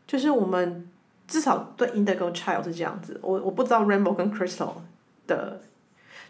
[0.06, 0.86] 就是我们
[1.26, 4.74] 至少对 Indigo Child 是这样子，我我不知道 Rainbow 跟 Crystal
[5.26, 5.60] 的，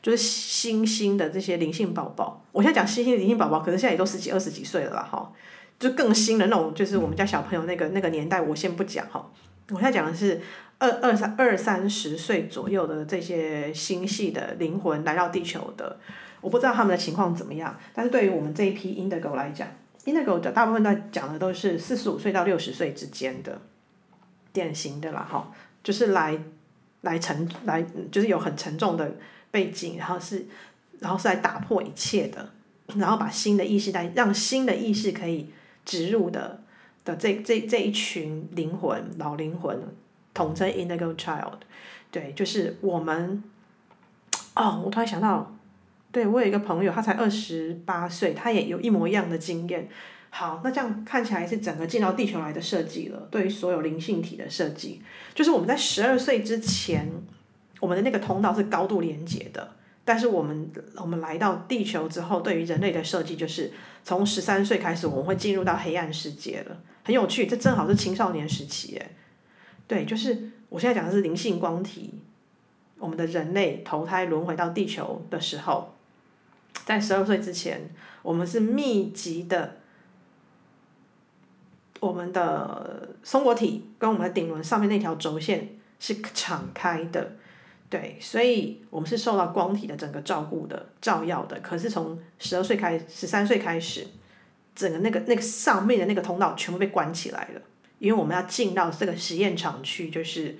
[0.00, 2.42] 就是星星的这些灵性宝宝。
[2.52, 5.32] 我现在讲星星灵性宝宝，可是现在也都十几二十几岁了啦，哈，
[5.78, 9.28] 就更新的那种，就是我们家小朋友那个那个年代，我先不讲哈。
[9.70, 10.40] 我现在讲的是
[10.78, 15.98] 二二三二三十岁左右的这些星系的灵魂来到地球的。
[16.42, 19.66] 我不知道他们的情况怎么样，但是对于我们这一批 Indigo 来讲
[20.04, 23.60] ，Indigo 的大部分在讲的都是四十五岁到六十岁之间的
[24.52, 25.50] 典型的啦，哈，
[25.82, 26.38] 就是来
[27.00, 29.16] 来沉来就是有很沉重的
[29.50, 30.46] 背景，然后是
[31.00, 32.50] 然后是来打破一切的，
[32.96, 35.50] 然后把新的意识来让新的意识可以
[35.84, 36.62] 植入的
[37.04, 39.82] 的这这这一群灵魂老灵魂
[40.36, 41.58] 统称 Indigo Child，
[42.10, 43.42] 对，就是我们
[44.54, 45.52] 哦，我突然想到。
[46.12, 49.86] 对，我有一个朋友，他才二十八岁，他也有一模一样的经验。
[50.30, 53.28] 好，那这样看起来是整个进到地球来的设计了。
[53.30, 55.02] 对于所有灵性体的设计，
[55.34, 57.10] 就是我们在十二岁之前，
[57.80, 59.72] 我们的那个通道是高度连接的。
[60.06, 63.70] 但是我们我们来到地球之后，对于人类的设计，就是
[64.02, 66.78] 从十三岁开始，我们会进入到黑暗世界了。
[67.04, 69.10] 很有趣，这正好是青少年时期，哎，
[69.88, 72.14] 对，就是我现在讲的是灵性光体，
[72.98, 75.92] 我们的人类投胎轮回到地球的时候。
[76.84, 77.90] 在十二岁之前，
[78.22, 79.78] 我们是密集的，
[81.98, 87.32] 我们的松果体跟我们的顶轮上面那条轴线是敞开的，
[87.90, 91.58] 对，所以我们是受到光体的整个照顾的、照耀的。
[91.60, 94.06] 可是从十二岁开始，十三岁开始，
[94.74, 97.60] 整个那个那个上面的那个通道全部被关起来了，
[97.98, 100.56] 因为我们要进到这个实验场去，就是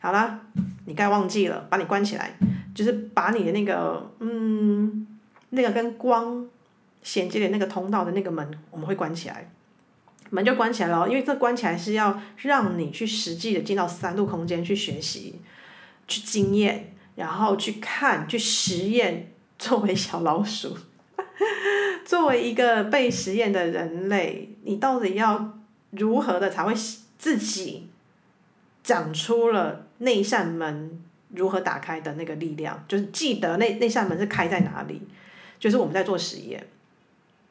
[0.00, 0.40] 好了，
[0.86, 2.36] 你该忘记了，把你关起来，
[2.74, 5.06] 就是把你的那个嗯。
[5.50, 6.46] 那个跟光
[7.02, 9.50] 衔接的那个通道的那个门，我们会关起来，
[10.28, 15.40] 门就关起来了，因为这关起来是要让你去实际的进到三度空间去学习，
[16.06, 19.32] 去经验，然后去看，去实验。
[19.58, 20.76] 作为小老鼠，
[22.04, 25.57] 作为一个被实验的人类，你到底要
[25.90, 26.74] 如何的才会
[27.18, 27.88] 自己
[28.82, 32.84] 长出了那一扇门如何打开的那个力量？
[32.88, 35.02] 就是记得那那扇门是开在哪里。
[35.60, 36.68] 就是我们在做实验，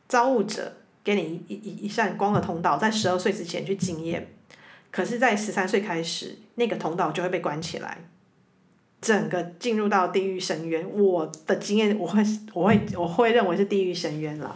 [0.07, 4.29] 造物者给你一一一扇光的通道，在十二岁之前去经验，
[4.91, 7.97] 可是，在十三岁开始，那个通道就会被关起来，
[9.01, 10.89] 整个进入到地狱深渊。
[10.89, 12.23] 我的经验，我会
[12.53, 14.55] 我会我会认为是地狱深渊了。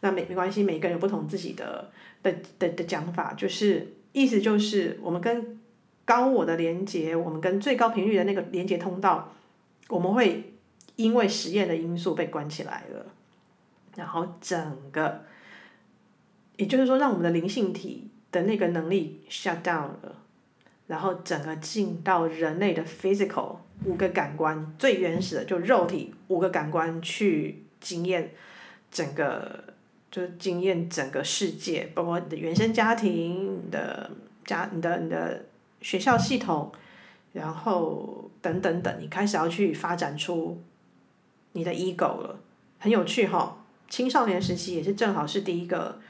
[0.00, 1.90] 那没没关系，每个人有不同自己的
[2.22, 5.60] 的的的讲法，就是意思就是我们跟
[6.04, 9.34] 高我的连接，我们跟最高频率的那个连接通道，
[9.88, 10.48] 我们会。
[10.96, 13.06] 因为实验的因素被关起来了，
[13.96, 15.24] 然后整个，
[16.58, 20.16] 也就是说，让我们的灵性体的那个能力 shut down 了，
[20.86, 23.56] 然后整个进到人类的 physical
[23.86, 28.30] 五个感官最原始的就肉体五个感官去经验
[28.90, 29.71] 整个，
[30.12, 34.08] 就是经验整个世界，包括你的原生家庭你的
[34.44, 35.46] 家、你的你的
[35.80, 36.70] 学校系统，
[37.32, 40.62] 然后等等等，你开始要去发展出。
[41.54, 42.38] 你的 ego 了，
[42.78, 43.62] 很有趣哈。
[43.90, 46.00] 青少年时期也是正好是第一个，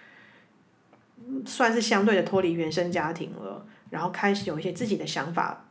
[1.44, 5.64] 算是相对的脱离原生家庭了，然后开始有一些自己的想法，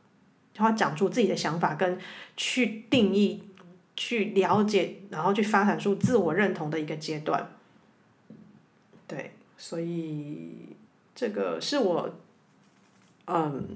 [0.55, 1.97] 然后讲出自己的想法，跟
[2.35, 3.43] 去定义、
[3.95, 7.53] 去了解，然后去发展出自我认同的一个阶段。
[9.11, 10.69] 对，所以
[11.13, 12.09] 这个是我，
[13.27, 13.67] 嗯，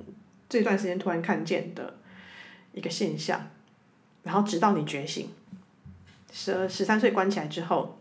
[0.48, 1.96] 这段时间突然看见的
[2.72, 3.50] 一个现象，
[4.24, 5.30] 然后直到你觉醒。
[6.32, 7.98] 十二十三岁关起来之后，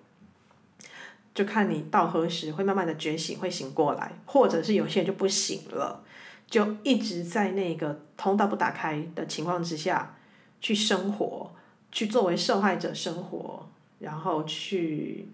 [1.35, 6.05] 就看你到何时会慢慢的觉醒，会醒过来，或者是有些人就不醒了，
[6.49, 10.16] 就一直在那个通道不打开的情况之下
[10.61, 11.53] 去生活，
[11.91, 13.68] 去作为受害者生活，
[13.99, 15.26] 然后去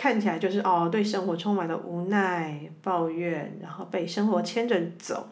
[0.00, 5.28] 看起来就是哦，对生活充满了无奈、抱怨，然后被生活牵着走，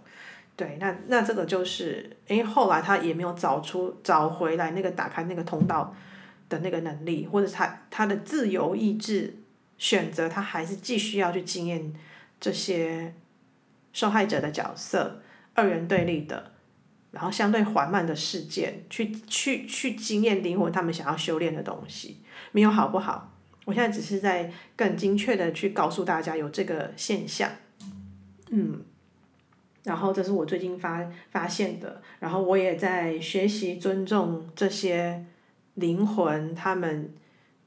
[0.55, 5.95] 对，那那这个就是，因为后来他也没有找出找回来那个打开那个通道。
[6.51, 9.37] 的那个能力，或者他他的自由意志
[9.77, 11.93] 选择，他还是继续要去经验
[12.41, 13.13] 这些
[13.93, 15.21] 受害者的角色，
[15.53, 16.53] 二元对立的，
[17.11, 23.31] 然后相对缓慢的事件，去去去经验灵魂他们想要修炼的东西，没有好不好？
[23.69, 27.51] 我现在只是在更精确的去告诉大家有这个现象，
[28.49, 28.81] 嗯，
[29.85, 35.27] 然后这是我最近发发现的，然后我也在学习尊重这些
[35.75, 37.13] 灵魂他们。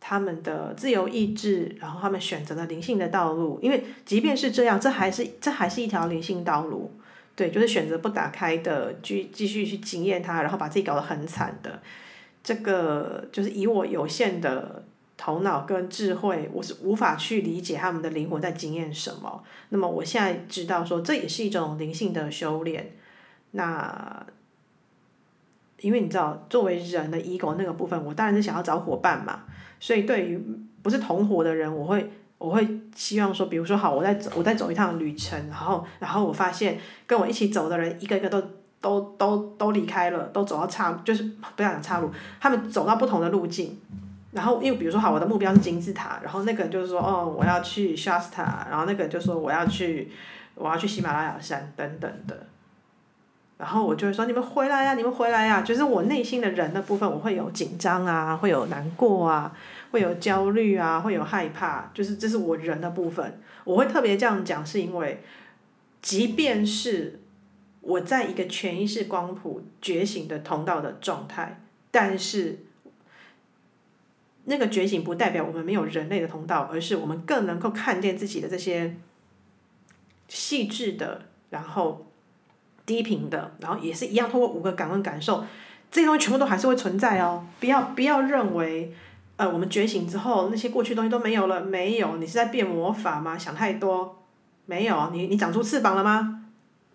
[0.03, 6.91] 他们的自由意志，然后他们选择了灵性的道路，因为即便是这样，这还是这还是一条灵性道路，
[7.35, 11.83] 对，就是选择不打开的，继继续去经验它，然后把自己搞得很惨的，
[12.43, 14.83] 这个就是以我有限的
[15.23, 19.43] 头脑跟智慧，我是无法去理解他们的灵魂在经验什么。
[19.69, 22.93] 那么我现在知道说，这也是一种灵性的修炼。
[23.51, 24.25] 那
[25.79, 29.43] 因为你知道，作为人的 ego 那个部分，我当然是想要找伙伴嘛。
[29.79, 30.43] 所以，对于
[30.81, 38.41] 不是同伙的人，我会我会希望说，比如说，好，我在走，我在走一趟旅程，然后，然后我发现跟我一起走的人，一个一个都
[38.81, 41.21] 都都都离开了，都走到岔，就是
[41.55, 42.09] 不要讲岔路，
[42.39, 43.79] 他们走到不同的路径。
[44.31, 50.11] 然后，因为比如说，好，我的目标是金字塔，然后那个人就是说，哦，我要去 Shasta，然后那个人就说我要去，
[50.55, 52.47] 我要去喜马拉雅山等等的。
[53.57, 55.61] 然后我就会说，你们回来呀，你们回来呀！
[55.61, 59.55] 就是我内心的人的部分，我会有紧张啊，会有难过啊，
[59.91, 63.39] 会有焦虑啊，会有害怕，就是这是我人的部分。
[63.63, 65.23] 我会特别这样讲，是因为，
[66.01, 67.19] 即便是
[67.81, 71.61] 我在一个全意识光谱觉醒的通道的状态，
[71.91, 72.61] 但是
[74.45, 78.95] 那个觉醒不代表我们没有人类的通道，而是我们更能够看见自己的这些
[80.27, 82.07] 细致的，然后。
[82.83, 85.45] 低频的，然后也是一样，通过五个感官感受，
[85.89, 87.45] 这些东西全部都还是会存在哦。
[87.59, 88.91] 不要不要认为，
[89.37, 93.37] 呃，我们觉醒之后那些过去东西都没有了，没有，你是在变魔法吗？
[93.37, 94.23] 想太多，
[94.65, 96.43] 没有，你你长出翅膀了吗？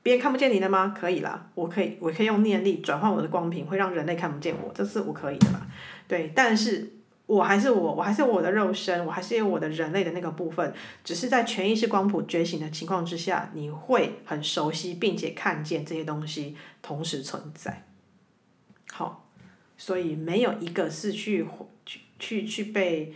[0.03, 0.93] 别人看不见你了吗？
[0.95, 5.63] 可以啦，我可以，我可以用念力转换我的光频，会让人类看不见我，这是我可以的嘛？
[6.09, 6.96] 对，但是。
[7.27, 10.73] 我还是我，我还是我的肉身，我还是有我的人类的那个部分，
[11.03, 17.85] 只是在全意识光谱觉醒的情况之下，你会很熟悉并且看见这些东西同时存在。
[18.93, 19.29] 好，
[19.77, 21.45] 所以没有一个是去
[21.85, 23.13] 去去去被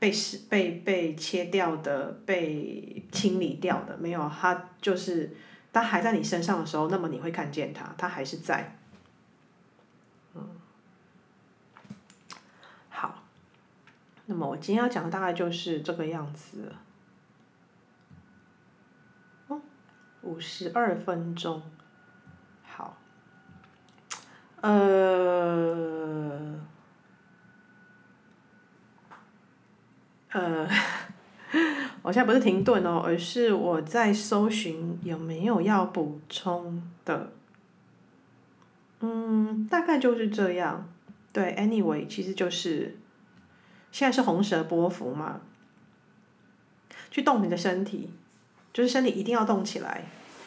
[0.00, 5.32] 被是被被切掉的，被清理掉的，没有，它就是
[5.72, 8.76] 它还在你身上的时候，那么你会看见它，它还是在。
[14.34, 16.72] 那么我今天要讲的大概就是这个样子。
[19.46, 19.60] 哦，
[20.22, 21.62] 五十二分钟，
[22.64, 22.96] 好，
[24.60, 26.60] 呃，
[30.32, 30.68] 呃，
[32.02, 37.30] 我现在不是停顿哦，而是我在搜寻有没有要补充的。
[38.98, 40.88] 嗯，大概就是这样。
[41.32, 42.96] 对，anyway，其实就是。
[43.94, 45.40] 现在是红蛇波幅嘛，
[47.12, 48.10] 去动你的身体，
[48.72, 50.06] 就是身体一定要动起来，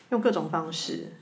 [0.09, 1.13] 用各种方式。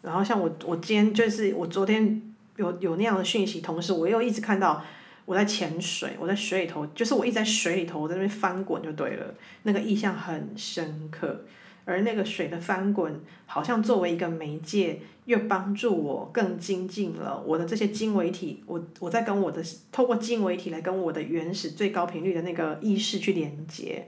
[0.00, 2.22] 然后像我，我今天就是我昨天
[2.54, 4.84] 有有那样的讯息，同时我又一直看到
[5.24, 11.44] 我在潜水，我在水里头，就是我一直在水里头，我在那边翻滚就对了，那个印象很深刻。
[11.84, 18.62] 而那个水的翻滚，好像作为一个媒介，又帮助我更精进了我的这些经纬体。
[18.66, 24.06] 我我在跟我的透过经纬体来跟我的原始最高频率的那个意识去连接，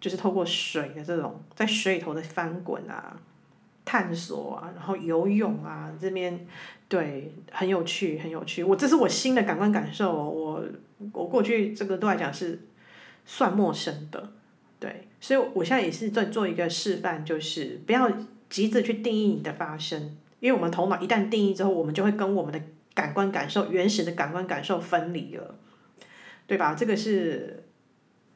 [0.00, 3.16] 就是透过水的这种在水里头的翻滚啊、
[3.84, 6.46] 探索啊，然后游泳啊，这边
[6.88, 8.64] 对很有趣，很有趣。
[8.64, 10.64] 我这是我新的感官感受，我
[11.12, 12.60] 我过去这个都来讲是
[13.24, 14.32] 算陌生的。
[14.84, 18.06] 对，所以我现在也是在做一个示范，就是不要
[18.50, 22.60] 急着去定义你的发生，因为我们头脑一旦定义之后，我们就会跟我们的
[22.92, 25.54] 感官感受、原始的感官感受分离了，
[26.46, 26.74] 对吧？
[26.74, 27.64] 这个是，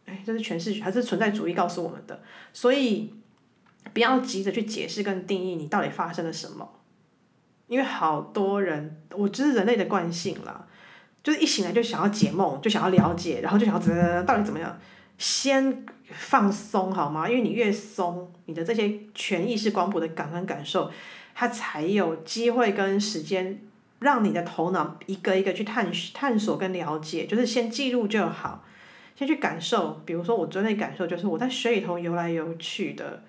[0.07, 2.22] 哎，这是诠释还是存在主义告诉我们的，
[2.55, 3.12] 所以
[3.92, 6.80] 不要急着去解释跟定义你到底发生了什么，
[7.66, 10.66] 因为好多人，我这是人类的惯性啦，
[11.22, 14.80] 就是一醒来就想要解梦，就想要了解，然后就想要怎么到底怎么样，
[15.19, 15.85] 先。
[16.11, 17.29] 放松好吗？
[17.29, 20.91] 因为你越松，你的这些全意识光谱的感官感受，
[21.35, 23.61] 它才有机会跟时间，
[23.99, 27.27] 让你的头脑一个一个去探探索跟了解。
[27.27, 28.64] 就是先记录就好，
[29.19, 30.01] 先去感受。
[30.07, 33.23] 比如说我昨天感受就是我在水里头游来游去的，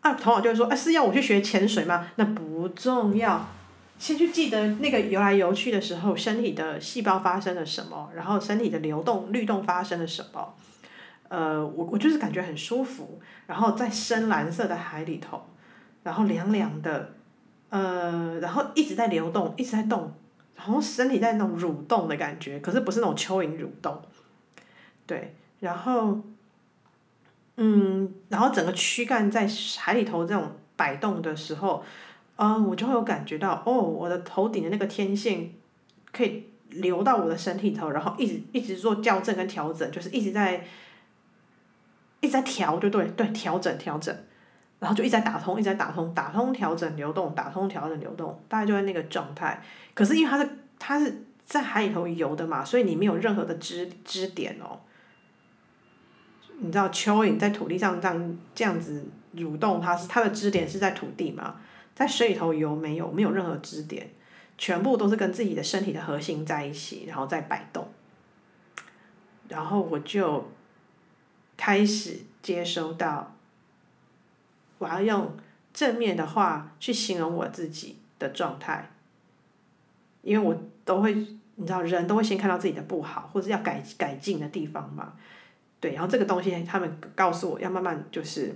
[0.00, 2.08] 啊，头脑就会说，哎，是要我去学潜水吗？
[2.16, 3.48] 那不重要，
[4.00, 10.54] 先去记得那个游来游去的时候，身体的细胞发生了什么，然后身体的流动律动发生了什么。
[11.28, 15.42] 呃，我我就是感觉很舒服，然后在深蓝色的海里头，
[16.04, 17.14] 然后凉凉的，
[17.68, 20.14] 呃，然后一直在流动，一直在动，
[20.54, 24.00] 然后身体在那种蠕动的感觉，可是不是那种蚯蚓蠕动，
[25.04, 26.20] 对，然后，
[27.56, 29.48] 嗯，然后整个躯干在
[29.78, 31.82] 海里头这种摆动的时候，
[32.36, 35.50] 嗯，我就会有感觉到，哦，我的头顶的那个天线
[36.12, 40.64] 可以流到我的身体头，然后一直一直做校正跟调整，就是一直在。
[42.26, 44.14] 一直在调，对对对，调整调整，
[44.80, 49.62] 然后就一直在打通，一直在打通，打通调整流动，打通调整流动，大概就在那个状态。
[49.94, 54.80] 可是因为它是它是在海里头游的嘛，所以你没有任何的支支点哦。
[56.58, 61.56] 你知道蚯蚓在土地上这样这样子蠕动，它是它的支点是在土地嘛，
[61.94, 64.10] 在水里头游没有没有任何支点，
[64.58, 67.88] 全部都是跟自己的身体的核心在一起，然后再摆动。
[69.48, 70.50] 然后我就。
[71.56, 73.34] 开始接收到，
[74.78, 75.36] 我要用
[75.72, 78.90] 正面的话去形容我自己的状态，
[80.22, 85.14] 因为我都会，你知道，人都会先看到自己的不好或者要改改进的地方嘛，
[85.80, 88.54] 对，然后这个东西他们告诉我要慢慢就是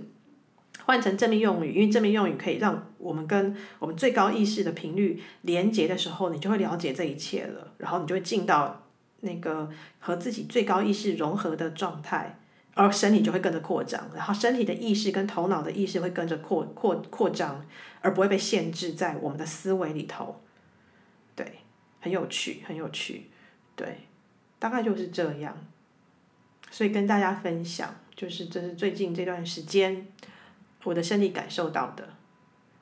[0.83, 8.83] 换成正面用语，因为正面用语可以让我们跟我们最高意识的频率连接的时候，你就会了解这一切了，然后你就会进到
[9.21, 12.37] 那个和自己最高意识融合的状态。
[12.73, 17.65] 而身体就会跟着扩张，然后身体的意识跟头脑的意识会跟着扩扩扩张，
[17.99, 20.41] 而不会被限制在我们的思维里头。
[21.35, 21.59] 对，
[21.99, 23.29] 很有趣，很有趣，
[23.75, 24.07] 对，
[24.57, 25.57] 大概就是这样。
[26.69, 30.07] 所以跟大家分享，就是这是最近这段时间
[30.85, 32.07] 我的身体感受到的。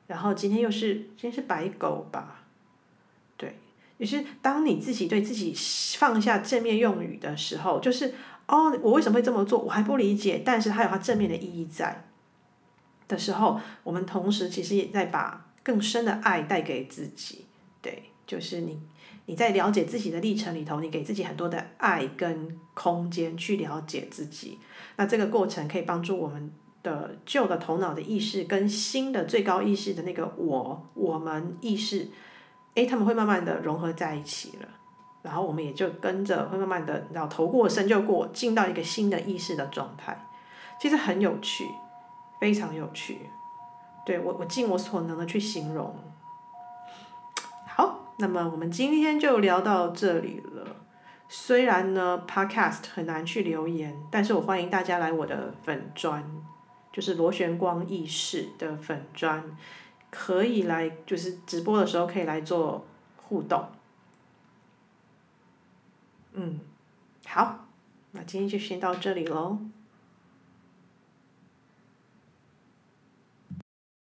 [0.06, 2.44] 然后今天又是今天是白狗吧？
[3.38, 3.58] 对，
[3.98, 5.52] 也是当你自己对自己
[5.98, 8.14] 放下正面用语的时候，就是。
[8.50, 9.60] 哦，我为什么会这么做？
[9.60, 12.06] 我还不理解，但是它有它正面的意义在
[13.08, 17.46] 的时候，我们同时其实也在把更深的爱带给自己。
[17.80, 18.82] 对，就是你
[19.28, 24.58] 你在了解自己的历程里头，你给自己很多的爱跟空间去了解自己。
[24.96, 32.08] 那这个过程可以帮助我们的旧的头脑的意识跟新的最高意识的那个我我们意识，
[32.74, 34.68] 诶，他们会慢慢的融合在一起了。
[35.22, 40.18] 然后我们也就跟着会慢慢的，然后头过身就过，进到一个新的意识的状态，
[40.80, 41.66] 其实很有趣，
[42.40, 43.30] 非常有趣。
[44.06, 45.94] 对，我我尽我所能的去形容。
[47.68, 50.66] 好，那么我们今天就聊到这里了。
[51.28, 56.24] 虽然呢，Podcast 很难去留言，但是我欢迎大家来我的粉专，
[56.92, 59.44] 就是螺旋光意识的粉专，
[60.10, 62.84] 可以来，就是直播的时候可以来做
[63.28, 63.64] 互动。
[66.34, 66.60] 嗯，
[67.26, 67.68] 好，
[68.12, 69.60] 那今天就先到这里喽。